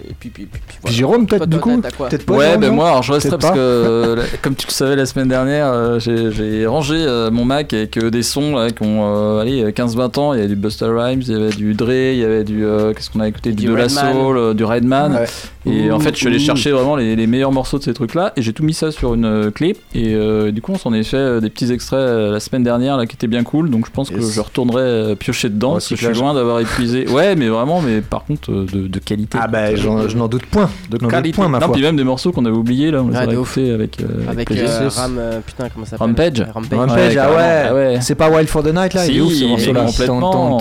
[0.10, 0.96] et puis, puis, puis, puis Puis voilà.
[0.96, 3.12] Jérôme, peut-être Toi, du toi, coup t'as quoi Peut-être pas Ouais, ben moi, alors je
[3.14, 6.66] resterai parce que, euh, la- comme tu le savais la semaine dernière, euh, j'ai j'ai
[6.66, 9.02] rangé euh, mon Mac avec euh, des sons là, qui ont
[9.38, 10.34] euh, allez, 15-20 ans.
[10.34, 12.66] Il y avait du Buster Rhymes, il y avait du Dre, il y avait du.
[12.66, 13.50] euh, Qu'est-ce qu'on a écouté?
[13.52, 14.14] Du, Du De La Redman.
[14.14, 15.14] Soul, euh, du Redman.
[15.14, 15.26] Ouais.
[15.70, 16.40] Et en fait, je suis allé ouh.
[16.40, 19.14] chercher vraiment les, les meilleurs morceaux de ces trucs-là et j'ai tout mis ça sur
[19.14, 19.76] une euh, clé.
[19.94, 22.64] Et euh, du coup, on s'en est fait euh, des petits extraits euh, la semaine
[22.64, 23.70] dernière là qui étaient bien cool.
[23.70, 26.60] Donc je pense que je retournerai euh, piocher dedans parce que je suis loin d'avoir
[26.60, 27.06] épuisé.
[27.18, 29.38] Ouais, mais vraiment, mais par contre euh, de, de qualité.
[29.42, 30.70] Ah, bah, j'en- je n'en doute point.
[30.90, 31.36] de qualité.
[31.36, 31.74] point, ma non, foi.
[31.74, 33.58] puis même des morceaux qu'on avait oubliés là, on les Ah, a de ouf.
[33.58, 34.00] écoutés avec.
[34.02, 35.18] euh, Avec euh, Ram.
[35.20, 36.46] euh, putain, comment ça s'appelle Rampage.
[36.54, 36.80] Rampage.
[36.80, 37.64] Rampage, ah ouais.
[37.70, 37.98] Ah ouais.
[38.02, 39.74] C'est pas Wild for the Night là Il est Si, ouf ce il est morceau
[39.74, 39.86] là.
[39.86, 40.58] complètement-.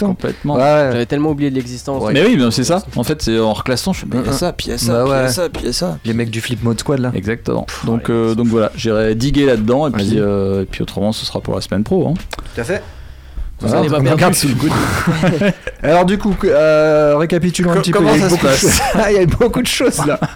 [0.00, 0.56] Complètement.
[0.58, 2.02] J'avais tellement oublié de l'existence.
[2.12, 2.82] Mais oui, mais c'est ça.
[2.96, 4.70] En fait, c'est en reclassant, je fais, mais il y a Mm, ça, puis il
[4.70, 5.28] y a ça, Bah puis il y a ouais.
[5.32, 5.98] ça, puis il y a ça.
[6.04, 7.10] Les mecs du Flip Mode Squad là.
[7.14, 7.66] Exactement.
[7.84, 10.18] Donc, euh, donc voilà, j'irai diguer là-dedans et puis, Vas-y.
[10.20, 12.08] euh, et puis autrement, ce sera pour la semaine pro.
[12.08, 12.14] Hein.
[12.54, 12.82] Tout à fait.
[13.64, 14.08] Ça n'est pas on perdu.
[14.10, 14.72] regarde sous le coude.
[15.84, 17.98] Alors du coup, euh, récapitulons un petit peu.
[17.98, 18.80] comment il y a eu ça se beaucoup de passe choses.
[18.94, 20.18] Ah, il y a eu beaucoup de choses là.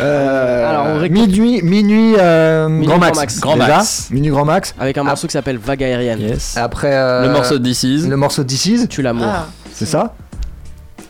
[0.00, 3.18] Euh, Alors, on récap- minuit, minuit, euh, Minuit grand Grand max.
[3.18, 3.40] Max.
[3.40, 3.76] Grand Déjà.
[3.76, 4.08] Max.
[4.10, 4.74] Minuit grand max.
[4.80, 6.20] Avec un morceau qui s'appelle Vague aérienne.
[6.20, 6.56] Yes.
[6.56, 8.06] Après euh, Le morceau de This Is.
[8.08, 9.26] le morceau de This Is, Tu l'amour.
[9.28, 10.14] Ah, c'est ça.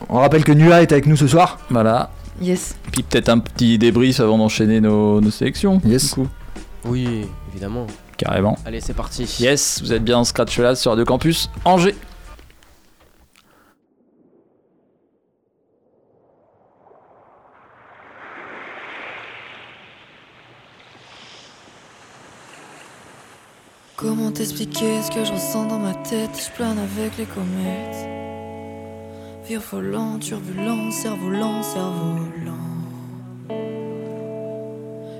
[0.09, 1.59] On rappelle que Nua est avec nous ce soir.
[1.69, 2.09] Voilà.
[2.41, 2.75] yes.
[2.91, 5.81] Puis peut-être un petit débrief avant d'enchaîner nos, nos sélections.
[5.85, 6.09] Yes.
[6.09, 6.27] Du coup,
[6.85, 7.87] Oui, évidemment.
[8.17, 8.57] carrément.
[8.65, 9.23] Allez, c'est parti.
[9.39, 11.95] Yes, vous êtes bien en Scratch là sur Radio Campus Angers.
[23.95, 26.31] Comment t'expliquer ce que je ressens dans ma tête?
[26.35, 28.07] Je plane avec les comètes.
[29.43, 32.51] Virevolant, turbulent, cerf-volant, cerf-volant.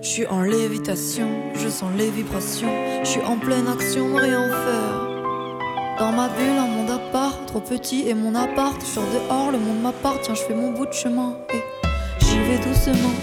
[0.02, 2.72] Je suis en lévitation, je sens les vibrations.
[3.04, 5.12] Je suis en pleine action, rien faire.
[6.00, 8.80] Dans ma bulle, un monde à part, trop petit et mon appart.
[8.82, 11.36] Sors dehors, le monde m'appartient, je fais mon bout de chemin.
[11.54, 11.62] Et
[12.20, 13.14] j'y vais doucement,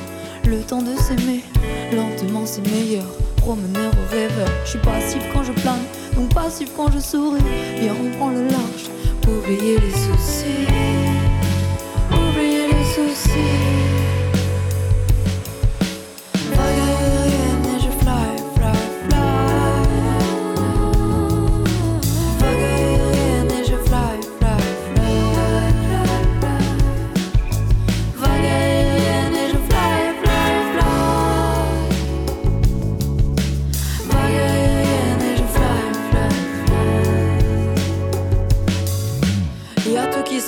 [0.47, 1.43] le temps de s'aimer.
[1.93, 3.07] Lentement, c'est meilleur.
[3.39, 5.83] Promeneur au rêveur, je suis passif quand je plane,
[6.15, 7.41] donc passif quand je souris.
[7.81, 8.91] Viens, on prend le large,
[9.27, 10.67] oublier les soucis.
[12.13, 13.78] Oublier les soucis.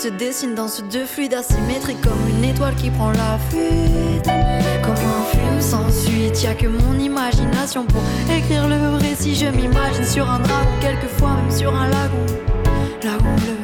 [0.01, 4.25] Se dessine dans ce deux fluides asymétriques comme une étoile qui prend la fuite.
[4.83, 8.03] Comme un film sans suite, y a que mon imagination pour
[8.35, 9.35] écrire le récit.
[9.35, 12.25] Je m'imagine sur un dragon, quelquefois même sur un lagon.
[13.05, 13.60] lagon bleu,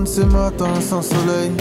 [0.00, 1.52] de ces matins sans soleil.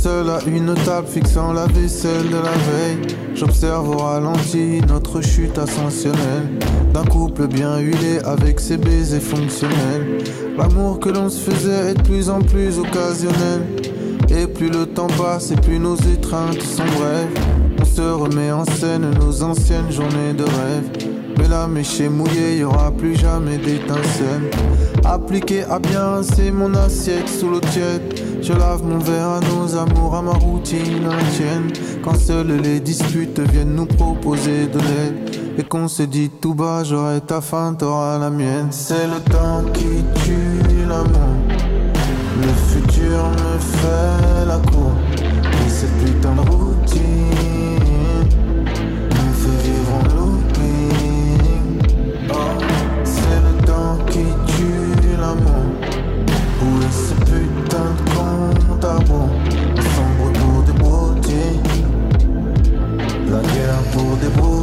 [0.00, 3.16] Seul à une table fixant la vaisselle de la veille.
[3.34, 6.58] J'observe au ralenti notre chute ascensionnelle.
[6.92, 10.18] D'un couple bien huilé avec ses baisers fonctionnels.
[10.56, 13.62] L'amour que l'on se faisait est de plus en plus occasionnel.
[14.28, 17.38] Et plus le temps passe et plus nos étreintes sont brèves.
[17.80, 21.01] On se remet en scène nos anciennes journées de rêve.
[21.38, 24.50] Mais la mèche est mouillée, y aura plus jamais d'étincelles.
[25.04, 28.20] Appliqué à bien, c'est mon assiette sous l'eau tiède.
[28.40, 31.72] Je lave mon verre à nos amours, à ma routine, à la tienne.
[32.02, 35.36] Quand seules les disputes viennent nous proposer de l'aide.
[35.58, 38.68] Et qu'on se dit tout bas, j'aurai ta fin, t'auras la mienne.
[38.70, 41.36] C'est le temps qui tue l'amour.
[42.40, 44.92] Le futur me fait la cour.
[45.18, 46.81] Et cette putain de routine
[59.12, 59.30] à rebours
[59.76, 61.60] On s'embrouille pour des broutilles.
[63.30, 64.28] La guerre pour des.
[64.38, 64.62] Oh.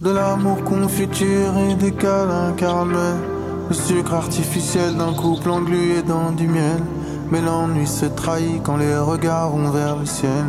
[0.00, 3.31] De l'amour confiture et des câlins caramel
[3.72, 6.82] Le sucre artificiel d'un couple englué dans du miel.
[7.30, 10.44] Mais l'ennui se trahit quand les regards vont vers le ciel.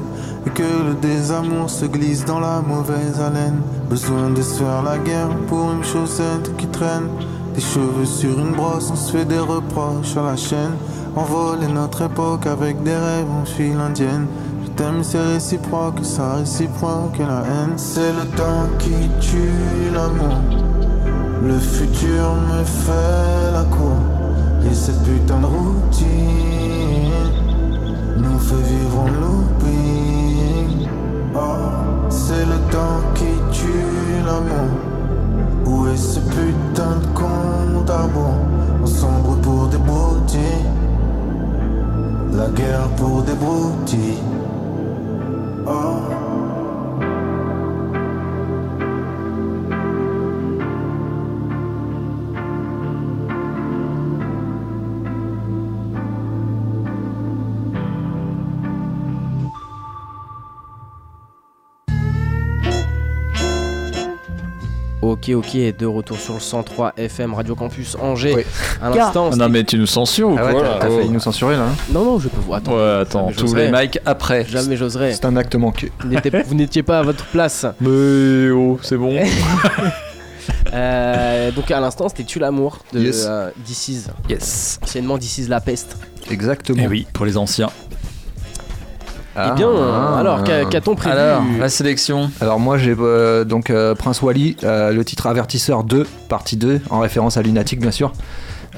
[0.45, 3.61] Et que le désamour se glisse dans la mauvaise haleine.
[3.89, 7.07] Besoin de se faire la guerre pour une chaussette qui traîne.
[7.55, 10.75] Des cheveux sur une brosse, on se fait des reproches à la chaîne.
[11.15, 14.27] Envoler notre époque avec des rêves en file indienne.
[14.65, 17.77] Je t'aime, c'est réciproque, ça réciproque la haine.
[17.77, 20.72] C'est le temps qui tue l'amour.
[21.45, 23.97] Le futur me fait la cour.
[24.65, 27.11] Et cette putain de routine
[28.17, 30.87] nous fait vivre en looping.
[31.35, 34.71] Oh, c'est le temps qui tue l'amour.
[35.65, 38.07] Où est ce putain de compte à
[38.81, 40.39] On s'embrouille pour des broutilles.
[42.37, 44.23] La guerre pour des broutilles.
[45.67, 46.22] Oh.
[65.25, 68.45] Ok, ok, de retour sur le 103 FM Radio Campus Angers.
[68.81, 70.97] À Ah l'instant, non mais tu nous censures ou Ah ouais, quoi t'as- Oh.
[70.97, 71.63] failli nous censurer là.
[71.63, 72.75] hein Non, non, je peux vous attendre.
[72.77, 74.45] Ouais, attends, tous les mics après.
[74.49, 75.13] Jamais j'oserais.
[75.13, 75.93] C'est un acte manqué.
[76.01, 77.65] Vous n'étiez- pas à votre place.
[77.79, 79.17] Mais oh, c'est bon.
[80.73, 83.25] Euh, donc à l'instant, c'était Tu l'amour de Yes.
[83.29, 84.03] euh, This Is.
[84.27, 84.79] Yes.
[84.81, 85.95] Anciennement This Is la peste.
[86.31, 86.79] Exactement.
[86.81, 87.69] Et Eh oui, pour les anciens.
[89.35, 90.17] Ah, eh bien, ah.
[90.19, 92.29] alors, qu'a- qu'a-t-on prévu Alors, la sélection.
[92.39, 96.81] Alors moi j'ai euh, donc euh, Prince Wally, euh, le titre Avertisseur 2, partie 2,
[96.91, 98.13] en référence à Lunatic bien sûr.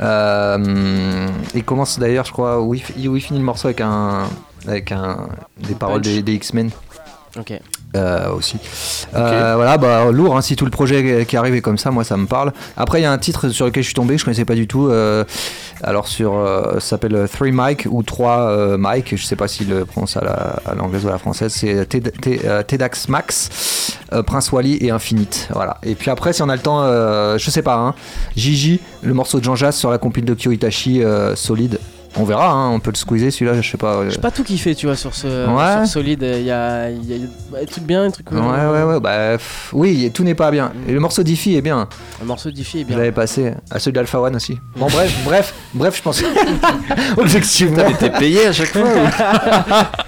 [0.02, 3.82] Euh, il commence d'ailleurs je crois, où il, fi- où il finit le morceau avec
[3.82, 4.24] un
[4.68, 5.28] avec un
[5.60, 6.70] des paroles des, des X-Men
[7.38, 7.54] Ok.
[7.96, 8.58] Euh, aussi.
[9.16, 12.04] Euh, voilà, bah lourd, hein, si tout le projet qui arrive est comme ça, moi
[12.04, 12.52] ça me parle.
[12.78, 14.56] Après, il y a un titre sur lequel je suis tombé, que je connaissais pas
[14.56, 14.88] du tout.
[14.90, 15.24] euh,
[15.84, 16.34] alors, sur,
[16.76, 20.56] ça s'appelle Three Mike ou 3 Mike, je sais pas s'il le prononce à la-
[20.66, 21.54] à l'anglaise ou à la française.
[21.54, 25.48] C'est Ted- Ted- Tedax Max, Prince Wally et Infinite.
[25.54, 25.78] Voilà.
[25.84, 26.84] Et puis après, si on a le temps,
[27.38, 27.94] je sais pas, hein,
[28.36, 31.02] Gigi, le morceau de Jean Jass sur la compile de Kyo Itachi,
[31.36, 31.80] solide.
[32.18, 33.96] On verra, hein, on peut le squeezer celui-là, je sais pas.
[33.96, 35.86] euh, J'ai pas tout kiffé, tu vois, sur ce Ouais.
[35.86, 36.22] sur Solide.
[36.38, 38.32] Il y a, il y a des trucs bien, des trucs.
[38.32, 40.72] Ouais, ouais, ouais, bah pff, oui, tout n'est pas bien.
[40.88, 41.88] Et le morceau d'Iffy est bien.
[42.22, 42.98] Le morceau d'Iffy est Je bien.
[42.98, 44.58] l'avais passé à celui d'Alpha One aussi.
[44.78, 46.24] Bon, bref, bref, bref, je pense.
[47.18, 47.78] Objectivement.
[47.78, 48.84] T'avais été payé à chaque fois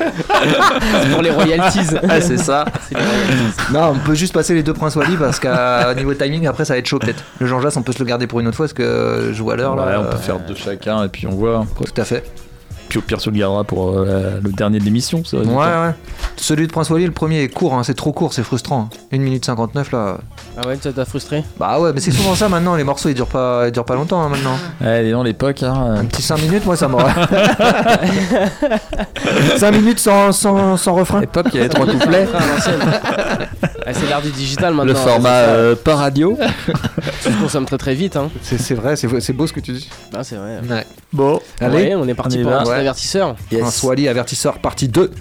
[1.01, 1.79] C'est pour les royalties.
[2.07, 2.65] Ah, c'est ça.
[2.87, 3.73] C'est les royalties.
[3.73, 6.73] Non, on peut juste passer les deux Prince Wally parce qu'à niveau timing, après, ça
[6.73, 7.23] va être chaud peut-être.
[7.39, 9.43] Le Jean Jass, on peut se le garder pour une autre fois parce que je
[9.43, 9.99] vois l'heure Ouais, là.
[10.01, 11.65] on peut euh, faire deux chacun et puis on voit.
[11.97, 12.46] Tout à fait.
[12.95, 15.23] Le garderas pour euh, le dernier de l'émission.
[15.25, 15.91] ça Ouais, ouais.
[16.35, 18.89] Celui de Prince Wally, le premier est court, hein, c'est trop court, c'est frustrant.
[19.11, 20.17] 1 minute 59 là.
[20.57, 21.43] Ah ouais, ça t'a frustré?
[21.59, 23.95] Bah ouais, mais c'est souvent ça maintenant, les morceaux ils durent pas, ils durent pas
[23.95, 24.55] longtemps hein, maintenant.
[24.81, 25.63] Ouais, donc, l'époque.
[25.63, 27.13] Hein, Un petit 5 minutes, moi ça m'aurait.
[29.57, 31.21] 5 minutes sans, sans, sans refrain.
[31.21, 32.27] l'époque, il y avait trois couplets.
[32.33, 32.39] Ah.
[33.89, 34.91] Ah, c'est l'art du digital maintenant.
[34.91, 35.49] Le format ça.
[35.49, 36.37] euh, pas radio.
[37.23, 38.17] Tout se consomme très très vite.
[38.17, 38.29] Hein.
[38.41, 39.89] C'est c'est vrai, c'est c'est beau ce que tu dis.
[40.13, 40.59] Ah, c'est vrai.
[40.69, 40.85] Ouais.
[41.13, 42.81] Bon, Allez, Ouais, on est parti on pour Ouais.
[42.87, 43.35] avertisseur.
[43.49, 45.11] Prince Wally, avertisseur, partie 2.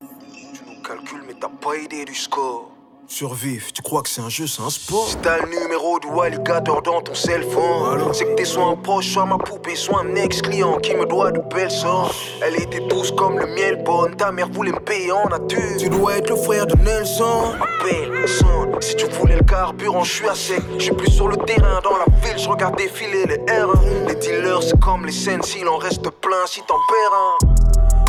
[0.00, 2.71] Tu nous calcules, mais t'as pas idée du score.
[3.12, 6.08] Survivre, tu crois que c'est un jeu, c'est un sport Si t'as le numéro du
[6.18, 10.00] alligator dans ton cell phone C'est que t'es soit un proche, soit ma poupée, soit
[10.00, 14.16] un ex-client qui me doit de belles sorts Elle était douce comme le miel bonne,
[14.16, 15.76] ta mère voulait me payer en nature.
[15.78, 17.52] Tu dois être le frère de Nelson.
[17.60, 21.28] Appelle, sonne, si tu voulais le carburant, je suis à sec Je suis plus sur
[21.28, 25.12] le terrain, dans la ville, je regarde défiler les R1 Les dealers, c'est comme les
[25.12, 27.52] scènes, s'il en reste plein, si t'en perds un.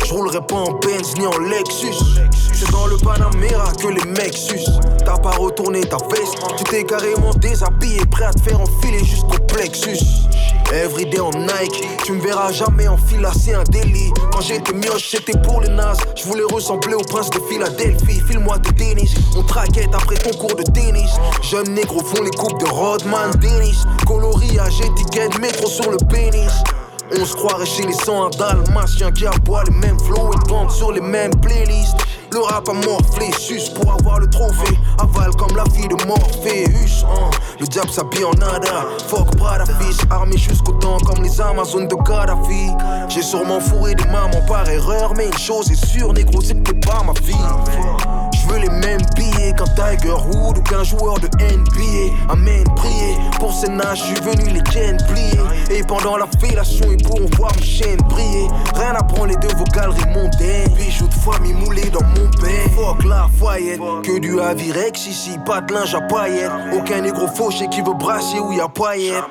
[0.02, 1.96] Je roulerai pas en Benz ni en Lexus.
[2.72, 4.80] Dans le Panamera que les mecs sucent.
[5.04, 9.38] T'as pas retourné ta veste, tu t'es carrément déshabillé, prêt à te faire enfiler jusqu'au
[9.48, 9.98] plexus.
[10.72, 14.12] Everyday en Nike, tu me verras jamais en fila, c'est un délit.
[14.32, 15.98] Quand j'étais mioche, c'était pour les nazes.
[16.16, 18.20] Je voulais ressembler au prince de Philadelphie.
[18.26, 21.10] File-moi de tennis, on traquette après ton cours de tennis.
[21.42, 23.84] Jeunes négros font les coupes de Rodman, Dennis.
[24.06, 26.52] Coloriage, étiquette, métro sur le pénis.
[27.16, 30.90] On se croirait chez les 101 dalmatiens qui aboient les mêmes flows et vendent sur
[30.90, 31.96] les mêmes playlists.
[32.34, 34.76] Le rap a morflé, sus pour avoir le trophée.
[34.98, 37.04] Aval comme la fille de Morpheus.
[37.04, 37.30] hein.
[37.60, 38.86] Le diable s'habille en nada.
[39.06, 42.72] Fuck Prada fils, armé jusqu'aux dents comme les Amazones de Gaddafi.
[43.08, 47.04] J'ai sûrement fourré des mamans par erreur, mais une chose est sûre, négro, t'es pas
[47.06, 48.33] ma fille.
[48.44, 52.14] Je veux les mêmes billets qu'un Tiger Wood ou qu'un joueur de NBA.
[52.28, 53.16] Amen, prier.
[53.38, 55.40] Pour ces nages, je suis venu les gaines plier.
[55.70, 58.48] Et pendant la fellation, ils pourront voir mes chaînes briller.
[58.74, 60.74] Rien à prendre les deux vos galeries mondaines.
[60.74, 62.70] Bijoux de famille moulés dans mon père.
[62.76, 63.80] Fuck la foyette.
[64.02, 66.50] Que du Avirex ici, pas de linge à paillettes.
[66.76, 69.24] Aucun négro fauché qui veut brasser où y a paillettes.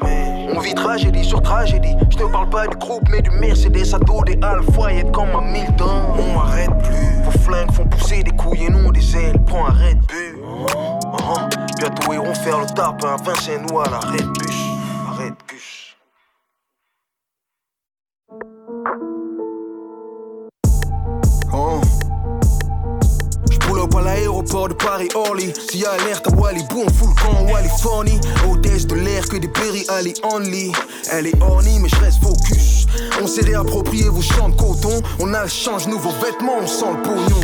[0.56, 1.96] On vit tragédie sur tragédie.
[2.10, 5.42] Je te parle pas du groupe, mais du Mercedes à dos des Alphayettes comme à
[5.42, 5.88] Milton.
[6.18, 7.24] On m'arrête plus.
[7.24, 9.40] Vos flingues font pousser des couilles et non des ailes.
[9.46, 10.40] Prends un Red Bull.
[10.76, 11.50] Ah, ah.
[11.80, 13.16] Bientôt ils vont faire le tapin.
[13.24, 14.63] Vincennes ou à la Red Bus.
[23.84, 25.52] Up à l'aéroport de Paris-Orly.
[25.70, 28.20] S'il y a alerte à Wally, boum, full camp Californie.
[28.50, 30.72] Hôtesse de l'air que des Perry Ali only.
[31.12, 32.86] Elle est ornie, mais je reste focus.
[33.22, 35.02] On s'est réapproprié vos champs de coton.
[35.20, 37.42] On a le change, nouveaux vêtements, on sent le pognon.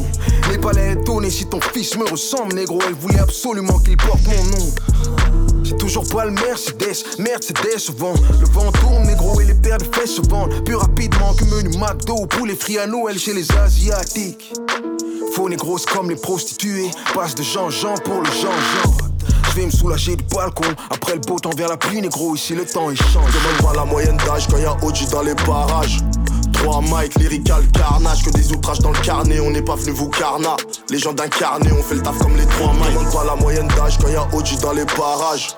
[0.50, 2.80] Les palais étonnés si ton fils me ressemble, négro.
[2.88, 4.72] Elle voulait absolument qu'il porte mon nom.
[5.64, 9.78] J'ai toujours pas le Mercedes, merde c'est décevant Le vent tourne négro et les paires
[9.78, 13.34] de fesses se vendent Plus rapidement que menu McDo pour les frits à Noël chez
[13.34, 14.54] les Asiatiques
[15.34, 19.10] Faux négro c'est comme les prostituées Passe de Jean-Jean pour le Jean-Jean
[19.50, 22.54] je vais me soulager du balcon Après le beau temps vers la pluie négro Ici
[22.54, 26.00] le temps il change Demande pas la moyenne d'âge quand y'a OG dans les parages
[26.54, 30.10] 3 Mike, lyrical carnage, que des outrages dans le carnet, on n'est pas venu vous
[30.10, 30.58] carna.
[30.90, 32.94] Les gens d'incarner, on fait le taf comme les 3 Mike.
[32.94, 35.56] Demande pas la moyenne d'âge quand y'a OG dans les parages.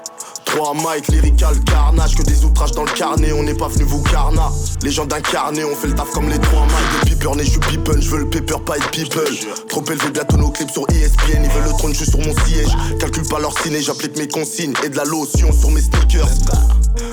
[0.51, 4.03] 3 Mike, lyrical carnage, que des outrages dans le carnet, on n'est pas venu vous
[4.03, 4.51] carna.
[4.83, 7.03] Les gens d'incarner, on fait le taf comme les 3 Mike.
[7.03, 9.23] De Piper, né, je people, je veux le paper, pas être people.
[9.69, 12.35] Trop élevé, bientôt nos clips sur ESPN, ils veulent le trône, je suis sur mon
[12.45, 12.75] siège.
[12.99, 16.27] Calcule pas leur ciné, j'applique mes consignes et de la lotion sur mes sneakers.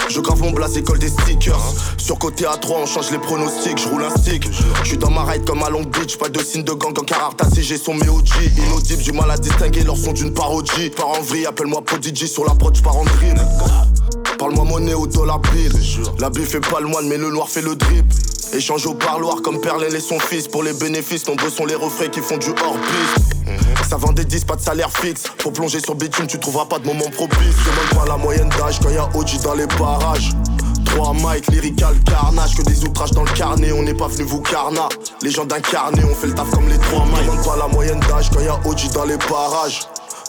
[0.09, 1.61] Je grave mon blaze, école des stickers.
[1.99, 4.49] Sur côté A3, on change les pronostics, je roule un stick.
[4.83, 7.05] Je suis dans ma ride comme à Long Beach, pas de signe de gang en
[7.05, 8.51] caractère, CG son méoji.
[8.57, 10.91] Inaudible, j'ai mal à distinguer leur son d'une parodie.
[10.91, 13.05] Par en vrille, appelle-moi Prodigy sur la prod, j'pars en
[14.39, 15.73] Parle-moi monnaie au dollar bill.
[16.19, 18.07] La bille fait pas le moine, mais le noir fait le drip.
[18.53, 20.49] Échange au parloir comme Perlin et son fils.
[20.49, 23.35] Pour les bénéfices, nombreux sont les refrains qui font du hors-piste.
[23.89, 25.25] Ça vend des 10, pas de salaire fixe.
[25.39, 27.37] Pour plonger sur bitume, tu trouveras pas de moment propice.
[27.39, 30.35] Demande pas la moyenne d'âge quand y'a OG dans les parages.
[30.85, 34.41] 3 Mike, lyrical carnage, que des outrages dans le carnet, on n'est pas venu vous
[34.41, 34.89] carna.
[35.23, 37.27] Les gens d'incarner, on fait le taf comme les 3 Mike.
[37.27, 39.81] Demande pas la moyenne d'âge quand y'a OG dans les parages.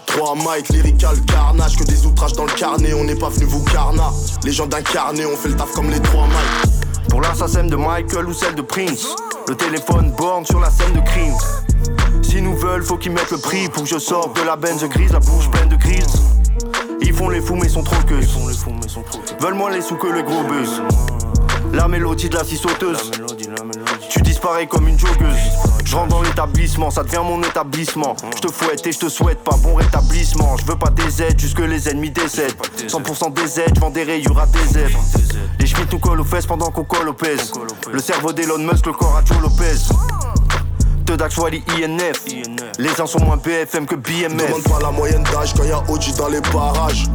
[0.10, 3.64] 3 Mike, lyrical carnage, que des outrages dans le carnet, on n'est pas venu vous
[3.64, 4.12] carna.
[4.44, 6.74] Les gens d'incarner, on fait le taf comme les 3 Mike.
[7.10, 9.16] Pour l'assassin de Michael ou celle de Prince,
[9.48, 11.36] le téléphone borne sur la scène de crime.
[12.24, 14.84] S'ils nous veulent, faut qu'ils mettent le prix pour que je sorte de la benze
[14.86, 16.22] grise, la bouche pleine de grises.
[17.02, 18.22] Ils font les fous mais sont trop queues.
[19.40, 20.82] Veulent moins les sous que le gros buzz.
[21.72, 23.12] La mélodie de la scie sauteuse.
[24.10, 25.79] Tu disparais comme une joggeuse.
[25.90, 28.16] Je rentre dans l'établissement, ça devient mon établissement.
[28.36, 30.56] Je te fouette et je te souhaite pas bon rétablissement.
[30.58, 32.54] Je veux pas des aides, jusque les ennemis décèdent.
[32.88, 34.96] 100% des aides, je vends des rayures à des aides.
[35.60, 37.52] Les schmitts nous collent aux fesses pendant qu'on colle au pèse.
[37.92, 39.92] Le cerveau d'Elon Musk, le corps à Joe Lopez.
[41.08, 42.24] De Dax Wally INF.
[42.78, 44.46] Les uns sont moins BFM que BMF.
[44.46, 47.08] Demande pas la moyenne d'âge quand y'a OG dans les parages.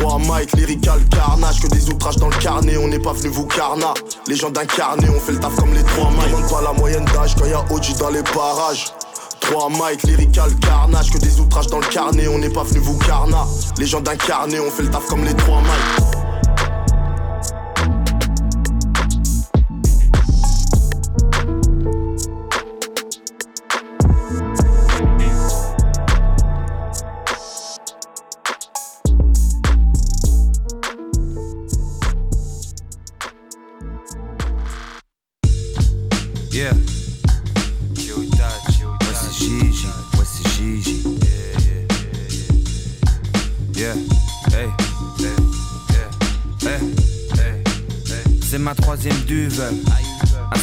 [0.00, 3.44] 3 Mike, lyrical carnage, que des outrages dans le carnet, on n'est pas venu vous
[3.44, 3.92] carna.
[4.28, 6.30] Les gens d'incarner, on fait le taf comme les 3 Mike.
[6.30, 8.94] Demande pas la moyenne d'âge quand y'a OG dans les parages.
[9.40, 12.96] 3 Mike, lyrical carnage, que des outrages dans le carnet, on n'est pas venu vous
[12.96, 13.44] carna.
[13.76, 16.19] Les gens d'incarner, on fait le taf comme les 3 Mike.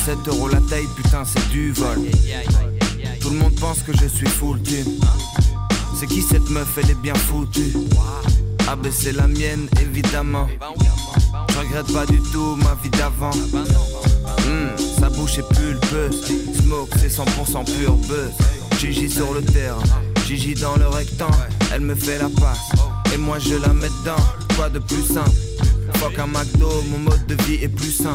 [0.08, 1.98] 7 euros la taille, putain, c'est du vol.
[3.20, 4.86] Tout le monde pense que je suis full team.
[6.00, 7.74] C'est qui cette meuf, elle est bien foutue.
[8.70, 10.48] Ah, ben c'est la mienne, évidemment.
[11.50, 13.32] Je regrette pas du tout ma vie d'avant.
[13.32, 16.24] Hmm, sa bouche est pulpeuse.
[16.58, 18.32] Smoke, c'est 100% pur buzz.
[18.80, 19.84] Gigi sur le terrain,
[20.26, 21.50] Gigi dans le rectangle.
[21.74, 22.72] Elle me fait la passe,
[23.14, 24.24] et moi je la mets dedans.
[24.56, 25.32] Quoi de plus simple?
[25.96, 28.14] Fuck un McDo, mon mode de vie est plus sain.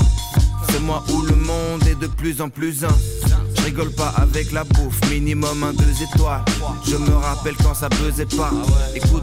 [0.71, 2.97] C'est moi où le monde est de plus en plus un.
[3.57, 6.45] Je rigole pas avec la bouffe, minimum un deux étoiles.
[6.89, 8.51] Je me rappelle quand ça pesait pas.
[8.95, 9.23] Écoute,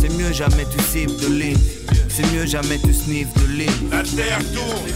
[0.00, 1.58] c'est mieux jamais tu cibles de ligne.
[2.08, 3.90] C'est mieux jamais tu sniffes de ligne.
[3.90, 4.86] La terre tourne.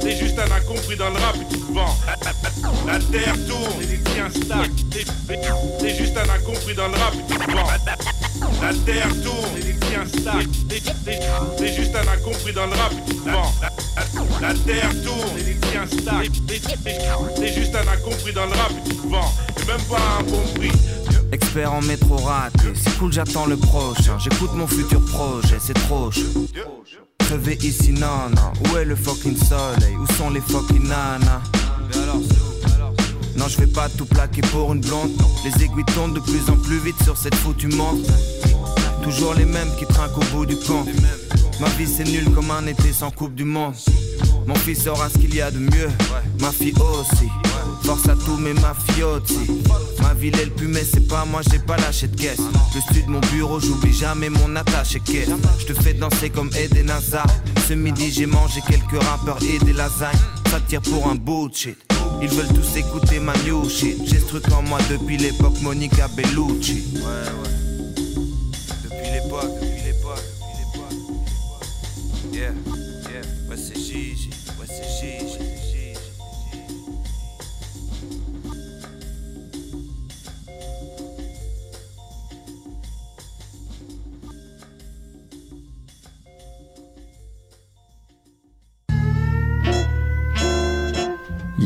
[0.00, 1.96] T'es- juste un incompris dans le rap et tu te vends.
[2.86, 3.72] La, terre tourne
[5.80, 8.25] T'es juste un incompris dans le rap et tu te vends.
[8.62, 10.46] La terre tourne et les tiens stack.
[11.58, 13.52] T'es juste un incompris dans le rap et tu te vends.
[13.60, 16.30] La, la- la terre tourne et les tiens stack.
[17.36, 19.32] T'es juste un incompris dans le rap et tu te vends.
[19.60, 20.72] Et même pas un bon prix.
[21.32, 24.16] Expert en métro raté, c'est cool, j'attends le prochain.
[24.18, 26.46] J'écoute mon futur projet, c'est trop chaud.
[27.18, 28.52] Crever ici, non, non.
[28.72, 29.96] Où est le fucking soleil?
[29.98, 31.42] Où sont les fucking nanas?
[33.36, 35.10] Non, je vais pas tout plaquer pour une blonde.
[35.44, 38.10] Les aiguilles tournent de plus en plus vite sur cette foutue montre.
[39.02, 40.88] Toujours les mêmes qui trinquent au bout du compte.
[41.60, 43.74] Ma vie c'est nul comme un été sans coupe du monde.
[44.46, 45.90] Mon fils saura ce qu'il y a de mieux.
[46.40, 47.28] Ma fille aussi.
[47.82, 49.62] Force à tous mes mafiosi.
[50.02, 52.40] Ma ville est le plus mais c'est pas moi, j'ai pas lâché de caisse.
[52.74, 55.30] Le stud de mon bureau, j'oublie jamais mon attache et caisse.
[55.58, 57.26] Je te fais danser comme Eden Hazard.
[57.68, 60.18] Ce midi j'ai mangé quelques rappeurs et des lasagnes.
[60.50, 61.78] Ça tire pour un bullshit.
[62.22, 63.68] Ils veulent tous écouter ma new.
[63.68, 66.84] J'ai ce truc en moi depuis l'époque Monica Bellucci.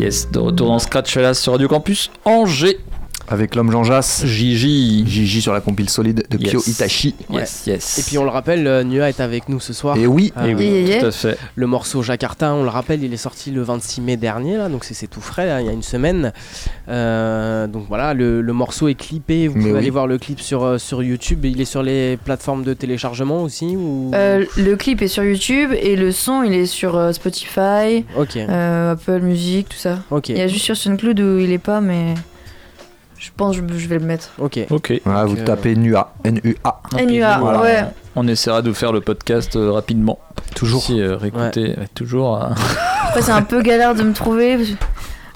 [0.01, 2.79] Yes, de retour dans Scratch là sur Radio Campus Angers.
[3.31, 4.25] Avec l'homme Jean Jass.
[4.27, 5.05] Gigi.
[5.07, 6.67] Gigi sur la compile solide de Kyo Yes.
[6.67, 7.15] Itachi.
[7.31, 7.99] Yes, yes.
[7.99, 9.97] Et puis on le rappelle, euh, Nua est avec nous ce soir.
[9.97, 10.33] Et oui.
[10.37, 11.01] Euh, Et oui, yeah.
[11.01, 11.39] tout à fait.
[11.55, 14.83] Le morceau Jakarta, on le rappelle, il est sorti le 26 mai dernier, là, donc
[14.85, 16.33] c'est c'est tout frais, là, il y a une semaine.
[16.89, 19.79] Euh, donc voilà, le, le morceau est clippé, vous Mais pouvez oui.
[19.79, 21.45] aller voir le clip sur, euh, sur YouTube.
[21.45, 24.11] Il est sur les plateformes de téléchargement aussi ou...
[24.15, 28.37] Euh, le clip est sur YouTube et le son il est sur euh, Spotify, Ok.
[28.37, 30.01] euh, Apple Music, tout ça.
[30.11, 30.31] Ok.
[30.31, 32.15] Il y a juste sur SoundCloud où il est pas, mais
[33.21, 34.31] je pense que je vais le mettre.
[34.39, 34.59] Ok.
[34.71, 35.01] Ok.
[35.05, 36.13] Voilà, vous euh, tapez NUA.
[36.25, 36.81] N-U-A.
[37.05, 37.61] NUA, Voilà.
[37.61, 37.85] ouais.
[38.17, 40.19] On essaiera de faire le podcast euh, rapidement.
[40.57, 40.83] Toujours.
[40.83, 42.43] Si, euh, réécouter, ouais, toujours.
[42.43, 42.49] euh,
[43.09, 44.59] Après c'est un peu galère de me trouver.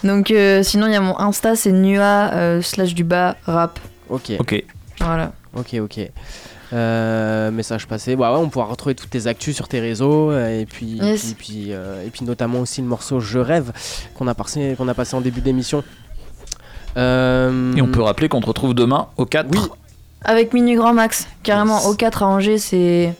[0.02, 3.78] Donc euh, sinon il y a mon Insta, c'est Nua euh, slash du bas rap.
[4.08, 4.32] Ok.
[4.38, 4.64] Ok.
[5.00, 5.32] Voilà.
[5.54, 6.00] Ok, ok.
[6.72, 8.16] Euh, message passé.
[8.16, 11.30] Bah ouais, on pourra retrouver toutes tes actus sur tes réseaux euh, et puis, Yes.
[11.30, 13.70] et puis, euh, et puis notamment aussi le morceau Je rêve
[14.16, 15.84] qu'on a passé qu'on a passé en début d'émission.
[16.96, 19.48] Euh, Et on peut rappeler qu'on te retrouve demain au 4.
[19.52, 19.58] Oui.
[20.24, 23.14] Avec Minu Grand Max, carrément au 4 à Angers, c'est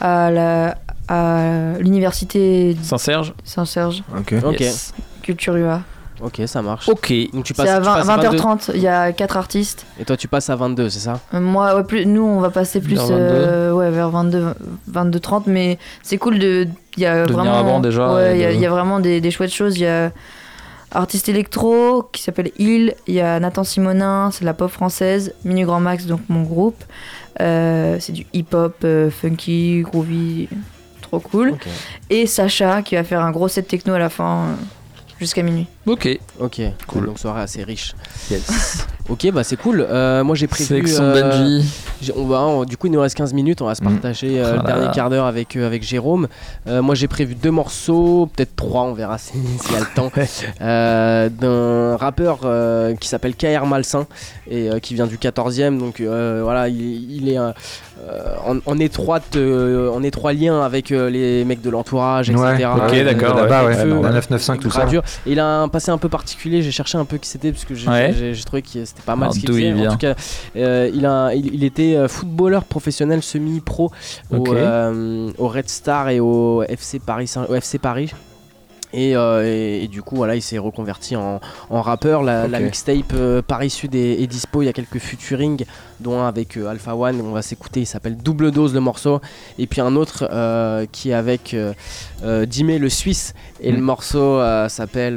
[0.00, 0.76] à la
[1.08, 4.02] à l'université Saint-Serge Saint-Serge.
[4.18, 4.34] Ok.
[4.44, 4.60] Ok.
[4.60, 4.94] Yes.
[5.22, 5.80] Culture UA.
[6.22, 6.88] Ok, ça marche.
[6.88, 7.12] Ok.
[7.32, 8.36] Donc tu passes, à tu 20 passes à 22.
[8.38, 9.86] 20h30, il y a 4 artistes.
[9.98, 11.18] Et toi tu passes à 22, c'est ça?
[11.34, 13.14] Euh, Moi, ouais, plus, nous, on va passer plus Vers 22.
[13.20, 14.54] euh, ouais, vers 22,
[14.88, 16.68] 22 30, mais c'est cool de.
[16.96, 19.00] Il y a De vraiment, avant déjà Ouais, il y a- de- y, a vraiment
[19.00, 19.76] des, des chouettes choses.
[19.78, 20.12] Il y a
[20.92, 22.94] artiste électro qui s'appelle Il.
[23.06, 25.34] Il y a Nathan Simonin, c'est la pop française.
[25.44, 26.82] Minu Grand Max, donc mon groupe.
[27.40, 30.48] Euh, c'est du hip-hop, euh, funky, groovy,
[31.00, 31.54] trop cool.
[32.10, 34.56] Et Sacha qui va faire un gros set techno à la fin,
[35.22, 35.66] jusqu'à minuit.
[35.86, 36.08] Ok.
[36.40, 37.06] Ok, Cool.
[37.06, 37.94] Donc soirée assez riche.
[38.30, 38.86] Yes.
[39.08, 39.84] Ok, bah c'est cool.
[39.90, 40.64] Euh, moi j'ai prévu.
[40.68, 41.60] Sélection euh,
[42.16, 43.60] on va, on- du coup, il nous reste 15 minutes.
[43.60, 43.88] On va se Mm.
[43.94, 46.28] partager euh, le dernier quart d'heure avec, euh, avec Jérôme.
[46.68, 49.86] Euh, moi j'ai prévu deux morceaux, peut-être trois, on verra si- s'il y a le
[49.96, 50.10] temps.
[50.60, 54.06] Euh, D'un rappeur euh, qui s'appelle KR Malsain
[54.48, 55.78] et euh, qui vient du 14e.
[55.78, 57.38] Donc euh, voilà, il, il est
[58.46, 62.42] en, en étroite, euh, en étroit lien avec euh, les mecs de l'entourage, etc.
[62.44, 63.68] Ouais, Ok, d'accord, Là-bas, ouais.
[63.68, 63.82] ouais.
[63.82, 64.12] Feu, La ouais.
[64.12, 64.86] 995, tout ça.
[65.26, 66.62] Et il a un passé un peu particulier.
[66.62, 68.34] J'ai cherché un peu qui c'était parce que j'ai Ouais.
[68.44, 69.68] trouvé que c'était pas mal Alors, ce qu'il faisait.
[69.68, 70.14] il En tout cas,
[70.56, 73.90] euh, il, a, il, il était euh, footballeur professionnel semi-pro
[74.32, 74.48] au, Ok.
[74.50, 77.32] euh, au Red Star et au FC Paris.
[77.48, 78.12] Au FC Paris.
[78.94, 81.40] Et, euh, et- et du coup, voilà, il s'est reconverti en,
[81.70, 82.22] en rappeur.
[82.22, 84.62] La, mixtape euh, Paris Sud est, est dispo.
[84.62, 85.64] Il y a quelques featuring,
[86.00, 87.20] dont un avec euh, Alpha One.
[87.20, 87.80] On va s'écouter.
[87.80, 89.20] Il s'appelle Double Dose le morceau.
[89.58, 91.56] Et puis un autre euh, qui est avec
[92.46, 93.34] Dimé le Suisse.
[93.60, 93.80] Et le Mm.
[93.82, 95.16] morceau s'appelle.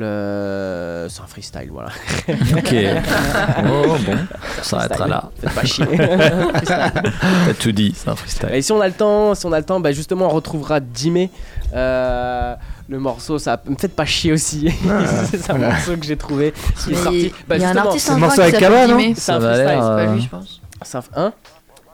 [1.10, 1.90] c'est un freestyle, voilà.
[2.58, 2.74] Ok.
[3.68, 4.18] oh bon.
[4.60, 5.30] On s'arrêtera là.
[5.42, 5.86] Faites pas chier.
[6.66, 8.50] T'as tout dit, c'est un freestyle.
[8.54, 10.80] Et si on a le temps, si on a le temps, bah justement on retrouvera
[10.80, 11.30] Dimé.
[11.76, 12.56] Euh,
[12.88, 14.70] le morceau, ça me faites pas chier aussi.
[15.32, 16.54] c'est un morceau que j'ai trouvé est
[16.88, 19.14] il y a un justement, artiste angevin morceau qui avec s'appelle Kaba, non Dimé.
[19.18, 19.66] c'est un freestyle.
[19.68, 20.62] C'est pas Euh, lui, je pense.
[20.84, 21.34] c'est un- hein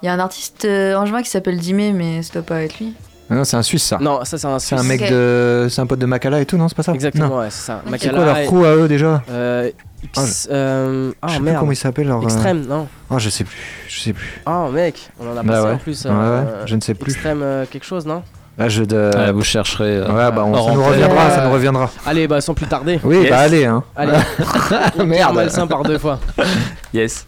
[0.01, 2.79] Il y a un artiste euh, angevin qui s'appelle Dimé, mais ça doit pas être
[2.79, 2.93] lui.
[3.29, 3.97] Ah Non, c'est un Suisse, ça.
[4.01, 4.59] Non, ça c'est un.
[4.59, 4.89] C'est un Suisse.
[4.89, 5.67] mec de.
[5.69, 7.37] C'est un pote de Makala et tout, non C'est pas ça Exactement, Non.
[7.39, 7.81] ouais, c'est ça.
[7.87, 7.95] Ok.
[7.97, 9.69] C'est quoi leur et- crew à eux déjà euh,
[10.17, 10.49] X.
[10.51, 11.59] euh, Je Ah sais plus merde.
[11.59, 12.19] comment il s'appelle leur.
[12.19, 13.57] euh, Extrême, non Ah, je sais plus.
[13.87, 14.41] Je sais plus.
[14.45, 15.73] Ah mec, on en a Bah passé ouais.
[15.73, 16.05] en plus.
[16.05, 17.13] Ouais, euh, ouais, je ne sais plus.
[17.13, 18.21] Extrême euh, quelque chose, non?
[18.61, 19.09] Là, je de.
[19.17, 19.97] Ah, vous chercherez.
[19.97, 21.89] euh, Ouais, bah on- ça nous reviendra, ça nous reviendra.
[22.05, 22.99] Allez, bah sans plus tarder.
[23.03, 23.29] Oui, Yes.
[23.31, 23.83] bah allez, hein.
[23.95, 24.13] Allez.
[25.03, 25.33] Merde.
[25.35, 26.19] Malsain par deux fois.
[26.93, 27.25] Yes.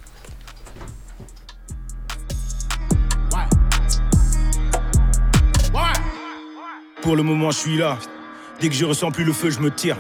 [7.01, 7.97] Pour le moment, je suis là.
[8.61, 9.97] Dès que je ressens plus le feu, je me tire.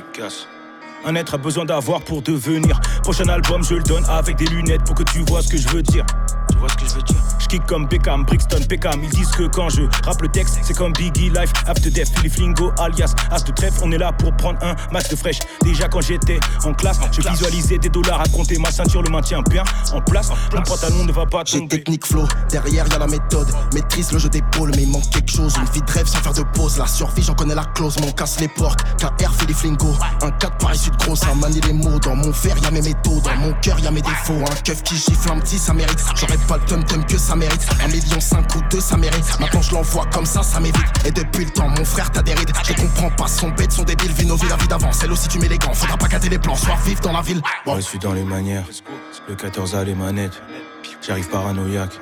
[1.05, 2.79] Un être a besoin d'avoir pour devenir.
[3.03, 5.67] Prochain album, je le donne avec des lunettes pour que tu vois ce que je
[5.69, 6.05] veux dire.
[6.51, 7.17] Tu vois ce que je veux dire?
[7.53, 9.03] Kick comme Beckham, Brixton, Peckham.
[9.03, 12.29] Ils disent que quand je rappe le texte, c'est comme Biggie Life, After Death, Philly
[12.29, 13.79] Flingo, alias As de trèfle.
[13.83, 15.39] On est là pour prendre un match de fraîche.
[15.61, 18.57] Déjà quand j'étais en classe, je visualisais des dollars à compter.
[18.57, 20.31] Ma ceinture le maintient bien en place.
[20.51, 21.77] Mon pantalon ne va pas J'ai tomber.
[21.77, 23.47] technique flow, derrière y a la méthode.
[23.73, 25.53] Maîtrise le jeu d'épaule, mais il manque quelque chose.
[25.57, 26.79] Une vie de rêve sans faire de pause.
[26.79, 28.81] La survie, j'en connais la clause, mon casse les portes.
[28.97, 29.95] KR fait des flingos.
[30.23, 31.99] Un 4 Paris Sud gros, ça manie les mots.
[31.99, 33.21] Dans mon fer, y a mes métaux.
[33.23, 34.41] Dans mon cœur, y a mes défauts.
[34.51, 36.03] Un keuf qui gifle un petit, ça mérite.
[36.15, 37.42] J'aurais pas le tum tum que ça mérite.
[37.83, 39.39] Un million cinq ou deux, ça mérite.
[39.39, 40.83] Maintenant je l'envoie comme ça, ça m'évite.
[41.05, 42.51] Et depuis le temps, mon frère t'as des rides.
[42.63, 44.11] Je comprends pas, son bête, son débile.
[44.11, 44.91] Vie nos la vie d'avant.
[44.91, 45.73] Celle aussi, tu mets les gants.
[45.73, 46.55] Faudra pas gâter les plans.
[46.55, 47.41] Soir vif dans la ville.
[47.65, 48.65] Je suis dans les manières.
[49.27, 50.41] Le 14 a les manettes.
[51.05, 51.99] J'arrive paranoïaque.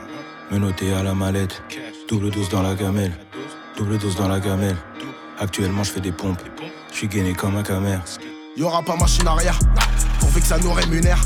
[0.52, 1.64] Me noter à la mallette.
[2.10, 3.14] Double dose dans la gamelle.
[3.78, 4.76] Double dose dans la gamelle.
[5.40, 6.42] Actuellement, je fais des pompes.
[6.92, 8.02] Je suis gainé comme un camère.
[8.58, 9.58] Y'aura pas machine arrière,
[10.20, 11.22] pourvu que ça nous rémunère.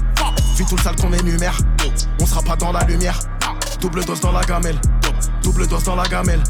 [0.56, 1.58] Vu tout le sale qu'on énumère,
[2.22, 3.20] on sera pas dans la lumière.
[3.80, 4.80] Double dose dans la gamelle,
[5.44, 6.42] double dose dans la gamelle.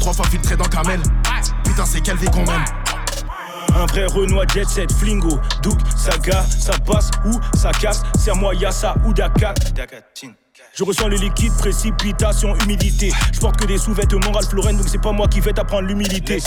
[0.00, 1.00] Trois fois filtré dans Camel,
[1.64, 2.64] putain c'est quelle vie qu'on mène.
[3.76, 8.02] Un vrai Renoir jet set, flingo, Douk, Saga, ça passe ou ça casse.
[8.18, 9.54] Serre-moi Yassa ou Dakar.
[10.74, 13.12] Je ressens le liquide, précipitation, humidité.
[13.32, 16.38] Je porte que des sous-vêtements Ralph Lauren, donc c'est pas moi qui vais t'apprendre l'humilité.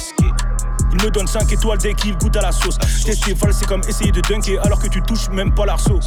[0.97, 2.77] Il me donne 5 étoiles dès qu'il goûte à la sauce.
[3.03, 5.99] Tester c'est comme essayer de dunker alors que tu touches même pas l'arceau.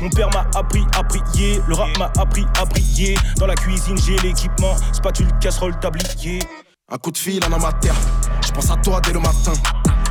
[0.00, 3.18] Mon père m'a appris à prier, le rap m'a appris à briller.
[3.36, 6.38] Dans la cuisine, j'ai l'équipement, spatule, casserole, tablier.
[6.90, 7.94] Un coup de fil en amateur,
[8.44, 9.52] je pense à toi dès le matin.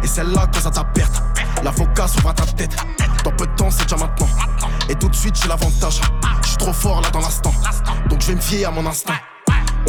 [0.04, 1.24] Et celle-là cause à ta perte.
[1.64, 2.76] L'avocat s'ouvre à ta tête.
[3.24, 4.30] Dans peu de temps, c'est déjà maintenant.
[4.90, 6.02] Et tout de suite, j'ai l'avantage.
[6.44, 7.54] Je suis trop fort là dans l'instant.
[8.10, 9.16] Donc je vais me fier à mon instinct.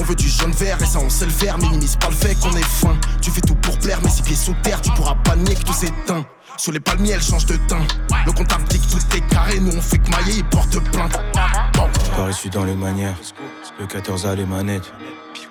[0.00, 1.58] On veut du jaune vert et ça on sait le faire.
[1.58, 4.34] Minimise pas le fait qu'on est fin Tu fais tout pour plaire mais si pieds
[4.34, 6.24] sous terre tu pourras pas nier que tout s'éteint.
[6.56, 7.86] Sur les palmiers elle change de teint.
[8.24, 9.60] Le compte dit tout est carré.
[9.60, 11.20] Nous on fait que mailler il porte plainte.
[11.74, 11.86] Bon.
[12.16, 13.14] Paris suis dans les manières.
[13.78, 14.90] Le 14 a les manettes.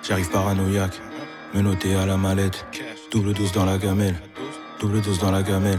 [0.02, 1.00] J'arrive paranoïaque.
[1.54, 2.66] Menotté à la mallette.
[3.12, 4.20] Double dose dans la gamelle.
[4.80, 5.78] Double dose dans la gamelle.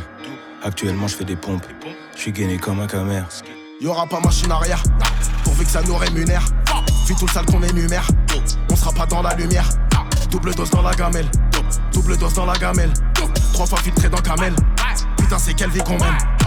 [0.64, 1.68] Actuellement je fais des pompes.
[2.16, 3.28] Je suis gainé comme un camère.
[3.82, 4.82] Y'aura pas machine arrière.
[5.44, 6.46] Pourvu que ça nous rémunère.
[7.06, 8.08] Vu tout le sale qu'on énumère
[8.82, 9.70] sera pas dans la lumière.
[10.32, 11.30] Double dose dans la gamelle.
[11.94, 12.92] Double dose dans la gamelle.
[13.54, 14.56] Trois fois filtré dans Camel.
[15.18, 16.41] Putain c'est quelle vie qu'on mène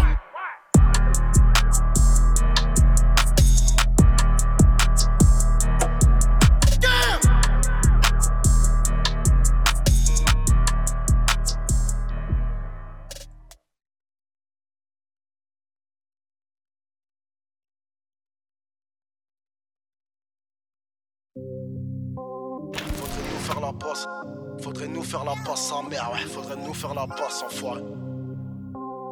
[25.15, 26.27] faire la passe en mère, ouais.
[26.27, 27.77] Faudrait nous faire la passe en foire.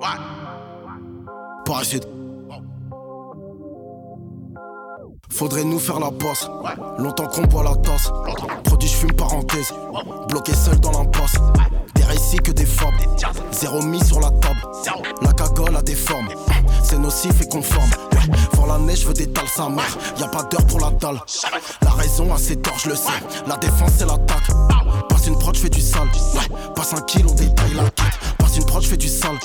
[0.00, 0.18] Ouais.
[1.64, 2.08] Parachute.
[5.30, 6.48] Faudrait nous faire la passe.
[6.98, 8.10] Longtemps qu'on boit la tasse.
[8.64, 9.72] Produit, je fume parenthèse.
[10.28, 11.36] Bloqué seul dans l'impasse.
[12.12, 12.98] Récits que des fables.
[13.52, 14.60] Zéro mis sur la table.
[15.22, 16.28] La cagole a des formes.
[16.84, 17.88] C'est nocif et conforme.
[18.52, 19.96] Pour la neige, veux des dalles sa mère.
[20.18, 21.18] Y a pas d'heure pour la dalle.
[21.80, 23.08] La raison a ses torts, je le sais.
[23.46, 24.50] La défense, c'est l'attaque.
[25.08, 26.08] Passe une prod, je fais du sale.
[26.76, 28.18] Passe un kill, on détaille la quête.
[28.56, 29.38] Une prod, je fais du sale.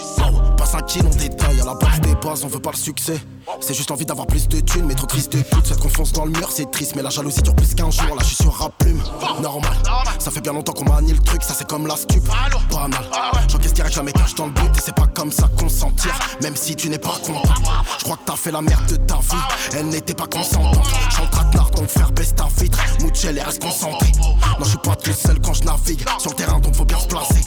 [0.58, 1.62] Passe un kill, on détaille.
[1.62, 3.18] À la base des bases, on veut pas le succès.
[3.62, 5.62] C'est juste envie d'avoir plus de thunes, mais trop triste de tout.
[5.64, 6.95] Cette confiance dans le mur, c'est triste.
[6.95, 8.16] Mais la jalousie dure plus qu'un jour.
[8.16, 9.01] Là, je suis sur rap plume.
[9.41, 9.72] Normal.
[10.20, 11.41] Ça fait bien longtemps qu'on manie le truc.
[11.43, 12.24] Ça, c'est comme la stup.
[12.70, 12.99] Banal.
[13.47, 14.78] J'encaisse direct, jamais cache dans le but.
[14.78, 16.18] Et c'est pas comme ça qu'on s'en tire.
[16.41, 17.53] Même si tu n'es pas content.
[17.99, 19.43] Je crois que t'as fait la merde de ta vie.
[19.74, 20.86] Elle n'était pas consentante.
[21.32, 22.80] Traquenard, ton frère baisse ta vitre.
[23.01, 24.12] Mouchel et reste concentré.
[24.20, 26.03] Non, je suis pas tout seul quand je navigue.
[26.20, 27.41] Sur le terrain, donc faut bien se placer.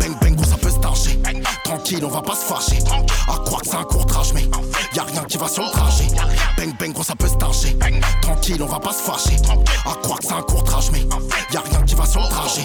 [0.00, 0.78] Bang bang, gros, ça peut se
[1.64, 2.78] Tranquille, on va pas se fâcher.
[3.28, 4.42] À croire que c'est un courtrage, mais
[4.94, 6.06] y a rien qui va sur le trajet.
[6.56, 7.76] Bang bang, gros, ça peut se targer.
[8.22, 9.36] Tranquille, on va pas se fâcher.
[9.84, 11.00] À croire que c'est un courtrage, mais
[11.52, 12.64] y a rien qui va sur le trajet.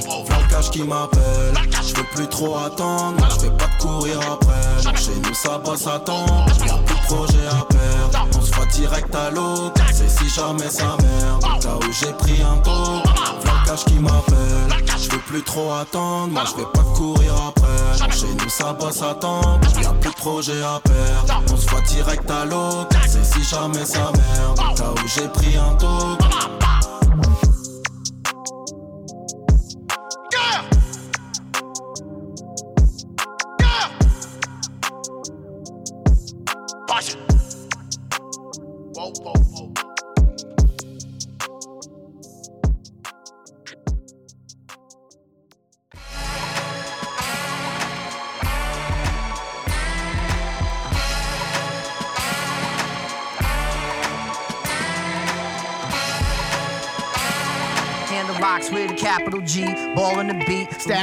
[0.49, 1.53] V'là qui m'appelle.
[1.81, 3.27] Je veux plus trop attendre.
[3.35, 4.95] Je vais pas courir après.
[4.95, 6.25] Chez nous, ça bosse à temps.
[6.65, 8.40] Y'a plus de projet à perdre.
[8.71, 9.71] Direct à l'eau.
[9.93, 11.63] C'est si jamais sa merde.
[11.63, 13.03] Là où j'ai pris un tour.
[13.43, 14.85] V'là qui m'appelle.
[14.97, 16.31] Je veux plus trop attendre.
[16.31, 18.11] Moi, je vais pas courir après.
[18.11, 19.59] Chez nous, ça bosse à temps.
[19.81, 21.43] Y'a plus de projet à perdre.
[21.51, 22.87] On se voit direct à l'eau.
[23.07, 24.79] C'est si jamais sa merde.
[24.79, 26.17] Là où j'ai pris un tour.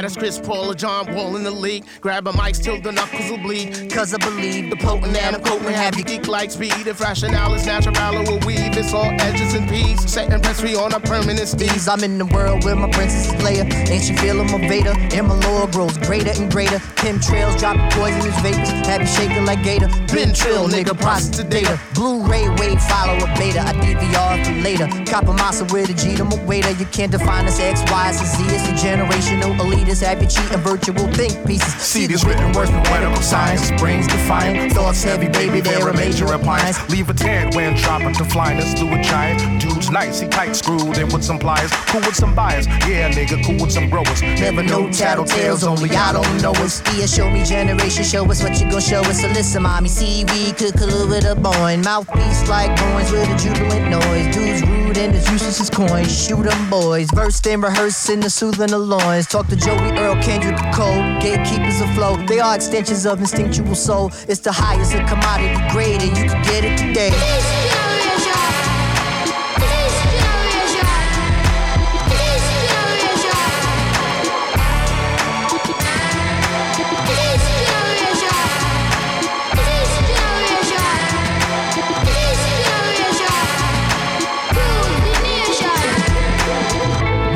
[0.09, 1.85] Status Chris Paul or John Wall in the league.
[2.01, 3.91] Grab a mic till the knuckles will bleed.
[3.91, 6.87] Cause I believe the potent and I'm potent have you geek like speed.
[6.87, 9.99] If rationale is natural or will weave, it's all edges and peas.
[10.09, 11.87] Setting press free on a permanent steez.
[11.91, 13.65] I'm in the world where my princess is Leia.
[13.89, 14.93] Ain't she feeling my Vader?
[15.15, 16.79] And my lore grows greater and greater.
[16.95, 18.69] Kim trails dropping poisonous vapors.
[18.87, 19.87] Have you shaking like Gator.
[20.13, 21.79] Been trill, nigga, process data.
[21.93, 23.61] Blu-ray wave, follow a beta.
[23.61, 24.87] I DVR for later.
[25.05, 26.71] Copper massa with a G to my waiter.
[26.71, 28.43] You can't define us X, Y, and Z.
[28.55, 29.98] It's a generational elitist.
[30.01, 31.73] Have you cheating virtual think pieces.
[31.75, 33.71] See these written words from medical science.
[33.79, 34.71] Brains defiant.
[34.73, 36.77] Thoughts heavy, baby, they're a major appliance.
[36.89, 38.59] Leave a tan when dropping to flying.
[38.75, 39.61] Do a giant.
[39.61, 41.71] Dude's nice, he tight screwed in with some pliers.
[41.87, 42.65] Cool with some buyers.
[42.87, 44.21] Yeah, nigga, cool with some growers.
[44.21, 46.81] Never know tattletales, only I don't know us.
[46.97, 49.21] Yeah, show me generation, show us what you gon' show us.
[49.21, 51.81] So listen, mommy, see we cook a little bit of boin.
[51.81, 54.33] Mouthpiece like coins with a jubilant noise.
[54.33, 56.09] Dudes rude and as useless as coins.
[56.25, 59.25] Shoot 'em boys, versed in the soothing of loins.
[59.27, 62.17] Talk to Joey Earl, Kendrick Cole, gatekeepers flow.
[62.27, 64.11] They are extensions of instinctual soul.
[64.27, 67.58] It's the highest of commodity grade, and you can get it today.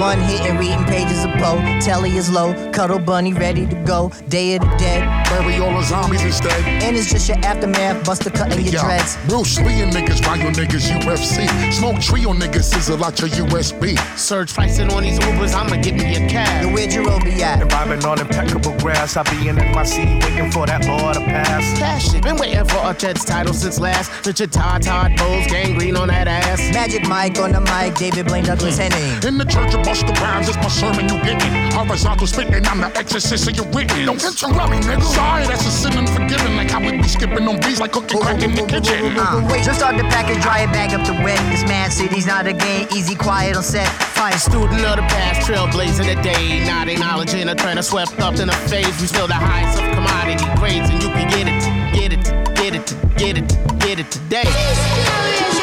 [0.04, 1.62] One hit and reading pages of Poe.
[1.80, 4.12] Telly is low, cuddle bunny ready to go.
[4.28, 5.13] Day of the dead.
[5.34, 6.64] Bury all the zombies instead.
[6.84, 9.18] And it's just your aftermath, buster cutting your Yo, dreads.
[9.28, 11.74] Bruce Lee and niggas, Ryo niggas, UFC.
[11.74, 13.98] Smoke tree on niggas, sizzle out your USB.
[14.16, 16.72] Surge pricing on these Ubers, I'ma give me a cab.
[16.72, 17.68] Where'd your road be at?
[17.68, 21.78] Vibing on impeccable grass, I'll be in my seat waiting for that law to pass.
[21.80, 24.12] Cash it, been waiting for a Jets title since last.
[24.26, 26.60] Richard Todd, Todd Bowles, gangrene on that ass.
[26.74, 28.90] Magic Mike on the mic, David Blaine Douglas mm.
[28.90, 29.28] Henning.
[29.28, 31.72] In the church of Busta Rhymes, it's my sermon you getting.
[31.72, 34.06] Horizontal spitting, I'm the exorcist of your written.
[34.06, 35.23] Don't interrupt me, nigga.
[35.24, 36.58] Sorry, that's a sin unforgiven.
[36.58, 39.16] Like how we be skipping on beats like cooking crack in the kitchen.
[39.18, 41.40] Uh, wait, just start the package, dry it back up the wet.
[41.50, 43.88] This man city's not a game, easy, quiet on set.
[44.20, 46.66] Fine student of the past, trailblazing the day.
[46.66, 49.00] Not acknowledging a trend swept up in a phase.
[49.00, 51.62] We still the highest of commodity grades, and you can get it,
[51.96, 52.24] get it,
[52.56, 55.63] get it, get it, get it today.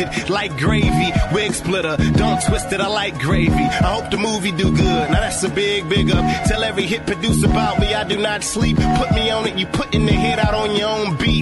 [0.00, 1.12] typecasted like gravy.
[1.32, 3.52] Wig splitter, don't twist it, I like gravy.
[3.52, 5.10] I hope the movie do good.
[5.10, 6.24] Now that's a big, big up.
[6.46, 8.76] Tell every hit producer about me, I do not sleep.
[8.76, 11.39] Put me on it, you putting the hit out on your own beat.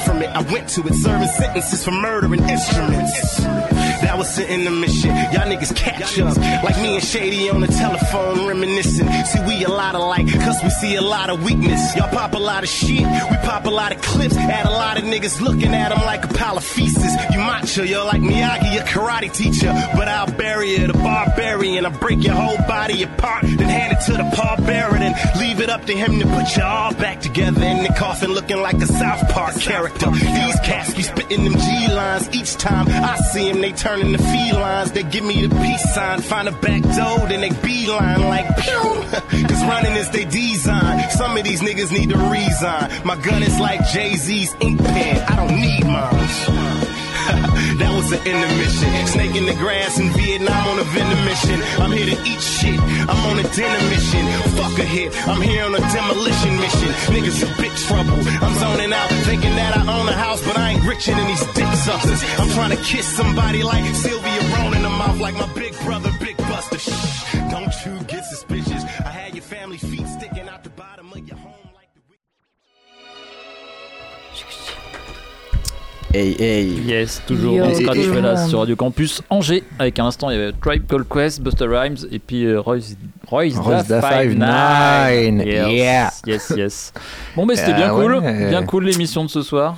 [0.00, 0.28] From it.
[0.28, 3.38] I went to it, serving sentences for murdering instruments.
[3.38, 5.10] That was sitting the mission.
[5.10, 6.36] Y'all niggas catch up.
[6.36, 9.08] Like me and Shady on the telephone reminiscing.
[9.24, 11.96] See, we a lot alike, cause we see a lot of weakness.
[11.96, 14.36] Y'all pop a lot of shit, we pop a lot of clips.
[14.36, 17.12] Add a lot of niggas looking at them like a pile of feces.
[17.32, 19.72] You macho, you're like Miyagi, a karate teacher.
[19.94, 21.86] But I'll bury it barbarian.
[21.86, 25.14] I break your whole body apart, then hand it to the barbarian.
[25.38, 28.60] Leave it up to him to put you all back together in the coffin looking
[28.60, 30.10] like a South Park character.
[30.10, 34.18] These cats be spitting them G lines each time I see them, they turn into
[34.18, 34.92] felines.
[34.92, 38.72] They give me the peace sign, find a back door, then they beeline like pew.
[39.48, 41.10] Cause running is they design.
[41.10, 42.90] Some of these niggas need to resign.
[43.04, 46.77] My gun is like Jay Z's ink pen, I don't need mine.
[48.08, 49.06] Was an intermission.
[49.06, 51.60] Snake in the grass in Vietnam on a vendor mission.
[51.82, 52.78] I'm here to eat shit.
[52.80, 54.24] I'm on a dinner mission.
[54.56, 55.12] Fuck a hit.
[55.28, 56.88] I'm here on a demolition mission.
[57.12, 58.18] Niggas in big trouble.
[58.44, 61.44] I'm zoning out, thinking that I own a house, but I ain't richer than these
[61.54, 62.22] dick suckers.
[62.38, 66.10] I'm trying to kiss somebody like Sylvia Rowan in the mouth, like my big brother,
[66.20, 66.78] Big Buster.
[66.78, 67.27] Shh,
[76.18, 78.48] Hey hey Yes, toujours Yo, on scratch là monde.
[78.48, 79.62] sur Radio Campus Angers.
[79.78, 82.96] Avec un instant, il y avait Tribe Called Quest, Buster Rhymes et puis euh, Royce,
[83.28, 84.48] Royce, Royce da da 59.
[84.48, 85.46] 59.
[85.46, 86.10] Yes, Yeah.
[86.26, 86.92] yes, yes.
[87.36, 88.14] Bon, mais c'était Euh, bien cool.
[88.16, 88.48] ouais.
[88.48, 89.76] Bien cool l'émission de ce soir.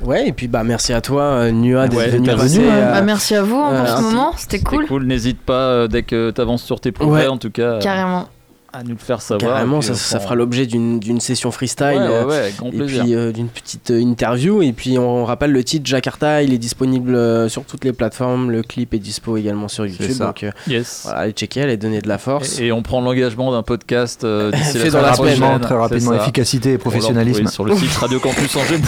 [0.00, 3.02] Ouais, et puis bah merci à toi, euh, Nua, d'être Ouais, venu passer, euh, Bah,
[3.02, 4.86] merci à vous hein, euh, pour ce moment, c'était cool.
[4.86, 7.26] Cool, n'hésite pas euh, dès que t'avances sur tes projets Ouais.
[7.28, 7.62] en tout cas.
[7.74, 8.26] euh, Carrément.
[8.72, 9.54] À nous le faire savoir.
[9.54, 11.86] Carrément, ça, prend- fera l'objet d'une session freestyle.
[11.86, 13.02] Ouais, ouais, euh, ouais, avec grand et plaisir.
[13.02, 14.62] puis euh, d'une petite euh, interview.
[14.62, 18.50] Et puis on, rappelle le titre Jakarta, il est disponible euh, sur toutes les plateformes.
[18.50, 20.16] Le clip est dispo également sur YouTube.
[20.18, 21.00] Donc euh, Yes.
[21.04, 22.58] voilà, allez checker, allez donner de la force.
[22.60, 25.60] Et, et on prend l'engagement d'un podcast euh, d'ici Fait la dans la semaine prochaine.
[25.60, 27.46] Très rapidement, efficacité et professionnalisme.
[27.48, 28.80] Sur le site Radio Campus Angers.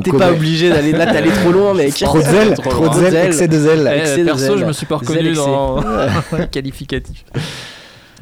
[0.04, 1.94] T'es pas obligé d'aller là, t'es allé trop loin, mec.
[1.94, 3.90] Trop de zèle, trop de zèle, excès de zèle.
[3.94, 7.24] Eh, Excès de perso, je me suis pas reconnu dans le qualificatif.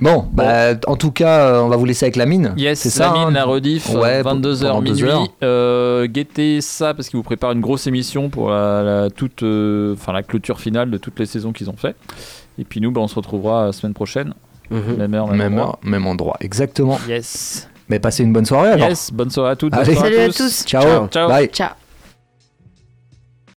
[0.00, 2.54] Bon, bah, en tout cas, euh, on va vous laisser avec la mine.
[2.56, 3.12] Yes, c'est la ça.
[3.12, 5.08] mine, hein la rediff, Ouais, 22h pendant deux minuit.
[5.10, 5.26] heures.
[5.42, 9.92] Euh, guettez ça parce qu'ils vous préparent une grosse émission pour la, la toute, euh,
[9.94, 11.94] enfin la clôture finale de toutes les saisons qu'ils ont fait.
[12.58, 14.34] Et puis nous, bah, on se retrouvera la semaine prochaine.
[14.70, 14.96] Mhm.
[14.96, 15.66] Même heure, même, Même endroit.
[15.68, 16.98] heure, même endroit, exactement.
[17.08, 17.68] Yes.
[17.88, 18.88] Mais passez une bonne soirée alors.
[18.88, 19.74] Yes, bonne soirée à toutes.
[19.74, 19.94] Allez.
[19.94, 20.64] soirée Salut à tous.
[20.64, 21.06] Ciao.
[21.08, 21.28] Ciao.
[21.28, 21.48] Bye.
[21.52, 21.81] Ciao.